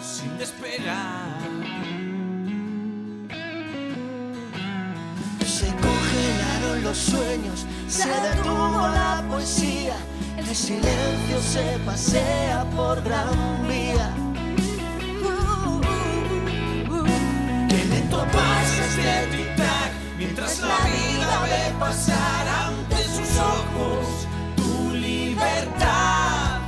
sin 0.01 0.37
despegar. 0.37 1.37
Se 5.45 5.67
congelaron 5.67 6.83
los 6.83 6.97
sueños, 6.97 7.65
se 7.87 8.07
detuvo 8.07 8.87
la 8.87 9.23
poesía, 9.29 9.95
el 10.37 10.55
silencio 10.55 11.39
se 11.41 11.77
pasea 11.85 12.65
por 12.75 13.03
gran 13.03 13.67
vía. 13.67 14.28
Pasa 18.17 18.85
este 18.85 19.37
tic-tac 19.37 19.91
mientras 20.17 20.59
la 20.59 20.77
vida 20.85 21.41
ve 21.43 21.73
pasar 21.79 22.47
ante 22.47 23.03
sus 23.03 23.37
ojos 23.37 24.27
tu 24.55 24.91
libertad. 24.93 26.59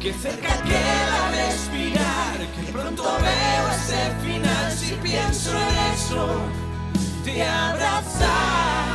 Que 0.00 0.12
cerca 0.12 0.54
queda 0.62 1.30
respirar, 1.30 2.36
que 2.54 2.72
pronto 2.72 3.02
veo 3.02 3.70
ese 3.76 4.10
final 4.24 4.72
si 4.72 4.94
pienso 5.02 5.50
en 5.50 5.94
eso, 5.94 6.26
te 7.24 7.44
abrazar. 7.44 8.86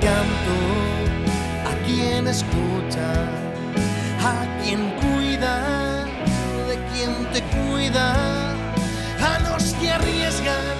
Canto 0.00 0.56
a 1.70 1.86
quien 1.86 2.26
escucha, 2.26 3.08
a 4.24 4.62
quien 4.62 4.90
cuida, 5.00 5.87
quien 6.98 7.14
te 7.32 7.42
cuida, 7.56 8.14
a 9.30 9.38
los 9.48 9.62
que 9.74 9.90
arriesgan, 9.90 10.76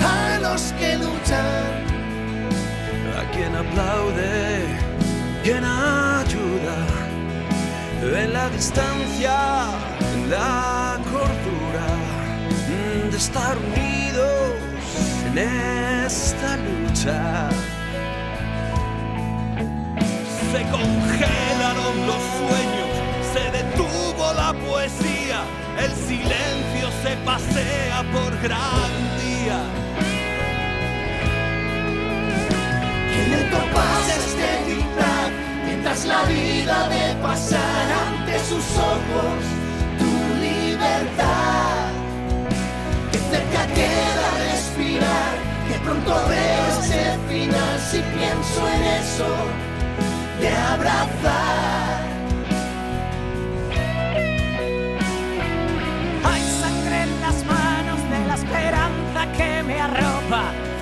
a 0.00 0.38
los 0.38 0.72
que 0.78 0.96
luchan. 0.96 1.92
a 3.20 3.24
quien 3.32 3.54
aplaude, 3.54 4.66
quien 5.42 5.64
ayuda, 5.64 6.78
en 8.02 8.32
la 8.32 8.48
distancia, 8.50 9.36
la 10.28 10.98
cordura, 11.10 11.88
de 13.10 13.16
estar 13.16 13.56
unidos 13.56 14.52
en 15.28 15.38
esta 15.38 16.56
lucha. 16.66 17.48
Se 20.52 20.60
congelaron 20.70 21.94
los 22.08 22.22
sueños, 22.38 22.81
se 23.32 23.50
detuvo 23.50 24.32
la 24.34 24.52
poesía, 24.52 25.42
el 25.78 25.90
silencio 26.06 26.86
se 27.02 27.16
pasea 27.24 28.04
por 28.12 28.30
gran 28.42 28.90
día. 29.22 29.58
Que 33.10 33.28
lento 33.30 33.58
pasa 33.74 34.12
este 34.16 34.48
tic-tac, 34.66 35.32
mientras 35.64 36.04
la 36.04 36.22
vida 36.24 36.88
ve 36.88 37.16
pasar 37.22 37.86
ante 38.06 38.38
sus 38.40 38.66
ojos 38.76 39.40
tu 39.98 40.12
libertad. 40.40 41.88
Que 43.12 43.18
cerca 43.18 43.66
queda 43.74 44.26
respirar, 44.50 45.32
que 45.68 45.78
pronto 45.84 46.14
veo 46.28 46.64
ese 46.80 47.18
final 47.28 47.80
si 47.90 47.98
pienso 48.16 48.68
en 48.74 48.82
eso, 49.02 49.30
de 50.40 50.48
abrazar. 50.48 51.81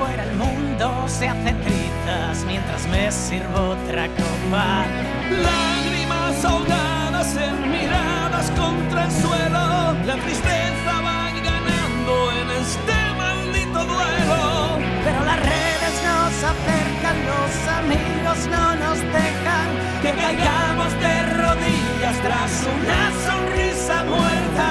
Fuera 0.00 0.24
el 0.24 0.34
mundo 0.34 1.04
se 1.06 1.28
hace 1.28 1.52
trizas 1.52 2.44
mientras 2.46 2.86
me 2.88 3.12
sirvo 3.12 3.76
otra 3.76 4.08
copa. 4.08 4.86
Lágrimas 5.30 6.42
ahogadas 6.42 7.36
en 7.36 7.70
miradas 7.70 8.50
contra 8.52 9.04
el 9.04 9.12
suelo, 9.12 9.92
la 10.06 10.16
tristeza 10.24 10.92
va 11.04 11.30
ganando 11.44 12.32
en 12.32 12.48
este 12.62 12.96
maldito 13.18 13.84
duelo. 13.84 14.78
Pero 15.04 15.20
las 15.22 15.38
redes 15.38 15.94
nos 16.08 16.32
acercan, 16.48 17.16
los 17.32 17.52
amigos 17.80 18.38
no 18.54 18.64
nos 18.76 18.98
dejan 19.00 19.68
que 20.00 20.12
caigamos 20.12 20.92
de 21.04 21.14
rodillas 21.44 22.16
tras 22.24 22.52
una 22.72 23.02
sonrisa 23.28 24.04
muerta. 24.04 24.68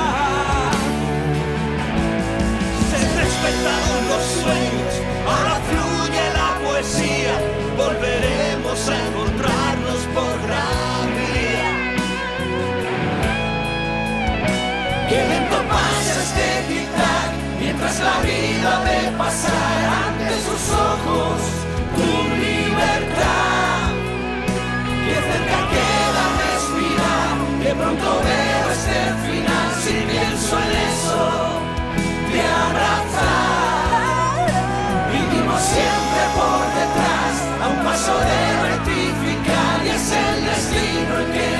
Se 2.89 2.99
respetaron 3.22 4.01
los 4.10 4.23
sueños, 4.41 4.89
Ahora 5.30 5.56
fluye 5.69 6.23
la 6.39 6.49
poesía, 6.65 7.34
volveremos 7.77 8.80
a 8.89 8.95
encontrarnos 9.07 10.01
por 10.15 10.34
gran 10.45 11.06
vía. 11.18 11.72
Qué 15.10 15.19
lento 15.31 15.57
pasa 15.69 16.14
este 16.23 16.49
mientras 17.60 17.99
la 17.99 18.18
vida 18.22 18.80
ve 18.85 19.11
pasar 19.18 19.84
ante 20.07 20.35
sus 20.47 20.64
ojos 20.73 21.41
tu 21.95 22.11
libertad. 22.45 23.91
Qué 25.06 25.15
cerca 25.30 25.60
queda 25.73 26.23
respirar, 26.45 27.35
que 27.61 27.72
pronto 27.76 28.10
veo 28.23 28.72
este 28.72 28.99
final 29.26 29.69
si 29.84 29.93
pienso 30.11 30.53
en 30.57 30.72
eso, 30.89 31.23
te 32.31 32.41
abrazar. 32.41 33.68
paso 38.10 38.19
de 38.19 38.69
rectificar 38.69 39.86
y 39.86 39.90
es 39.90 40.11
el 40.11 40.45
destino 40.45 41.19
el 41.19 41.31
que 41.34 41.59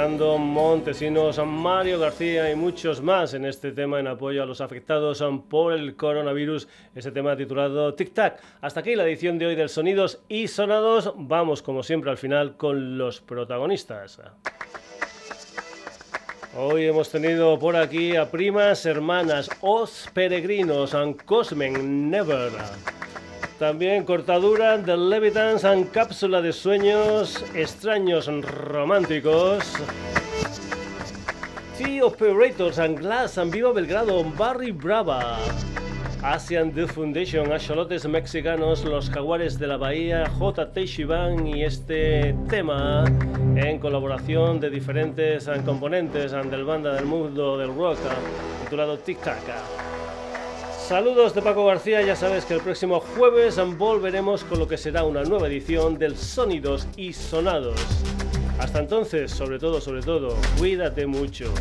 Fernando 0.00 0.38
Montesinos, 0.38 1.38
Mario 1.46 1.98
García 1.98 2.50
y 2.50 2.56
muchos 2.56 3.02
más 3.02 3.34
en 3.34 3.44
este 3.44 3.70
tema 3.70 4.00
en 4.00 4.06
apoyo 4.06 4.42
a 4.42 4.46
los 4.46 4.62
afectados 4.62 5.22
por 5.50 5.74
el 5.74 5.94
coronavirus, 5.94 6.68
ese 6.94 7.12
tema 7.12 7.36
titulado 7.36 7.92
Tic 7.92 8.14
Tac. 8.14 8.40
Hasta 8.62 8.80
aquí 8.80 8.96
la 8.96 9.04
edición 9.04 9.38
de 9.38 9.44
hoy 9.44 9.56
del 9.56 9.68
Sonidos 9.68 10.22
y 10.26 10.48
Sonados. 10.48 11.12
Vamos, 11.16 11.60
como 11.60 11.82
siempre, 11.82 12.10
al 12.10 12.16
final 12.16 12.56
con 12.56 12.96
los 12.96 13.20
protagonistas. 13.20 14.22
Hoy 16.56 16.86
hemos 16.86 17.10
tenido 17.10 17.58
por 17.58 17.76
aquí 17.76 18.16
a 18.16 18.30
primas, 18.30 18.86
hermanas, 18.86 19.50
os 19.60 20.08
peregrinos, 20.14 20.94
and 20.94 21.22
Cosmen 21.26 22.08
Never. 22.08 22.52
También 23.60 24.06
cortadura 24.06 24.78
de 24.78 24.96
Levitans 24.96 25.66
and 25.66 25.90
cápsula 25.90 26.40
de 26.40 26.50
sueños 26.50 27.44
extraños 27.54 28.26
románticos. 28.42 29.62
T 31.76 32.02
Operators 32.02 32.78
and 32.78 32.98
Glass 32.98 33.36
and 33.36 33.52
Viva 33.52 33.70
Belgrado, 33.70 34.24
Barry 34.38 34.70
Brava. 34.72 35.36
Asian 36.22 36.72
The 36.72 36.86
Foundation, 36.86 37.52
Axolotes 37.52 38.06
Mexicanos, 38.08 38.82
Los 38.86 39.10
Jaguares 39.10 39.58
de 39.58 39.66
la 39.66 39.76
Bahía, 39.76 40.24
JT 40.38 40.86
Shivan 40.86 41.46
y 41.46 41.62
este 41.62 42.34
tema 42.48 43.04
en 43.56 43.78
colaboración 43.78 44.58
de 44.58 44.70
diferentes 44.70 45.50
componentes 45.66 46.32
del 46.32 46.64
banda 46.64 46.94
del 46.94 47.04
mundo 47.04 47.58
del 47.58 47.74
rock 47.74 47.98
titulado 48.64 48.98
Tac. 49.00 49.99
Saludos 50.90 51.36
de 51.36 51.40
Paco 51.40 51.66
García, 51.66 52.02
ya 52.02 52.16
sabes 52.16 52.44
que 52.44 52.54
el 52.54 52.60
próximo 52.60 52.98
jueves 52.98 53.60
volveremos 53.78 54.42
con 54.42 54.58
lo 54.58 54.66
que 54.66 54.76
será 54.76 55.04
una 55.04 55.22
nueva 55.22 55.46
edición 55.46 55.96
del 55.96 56.16
Sonidos 56.16 56.88
y 56.96 57.12
Sonados. 57.12 57.80
Hasta 58.58 58.80
entonces, 58.80 59.30
sobre 59.30 59.60
todo, 59.60 59.80
sobre 59.80 60.02
todo, 60.02 60.36
cuídate 60.58 61.06
mucho. 61.06 61.54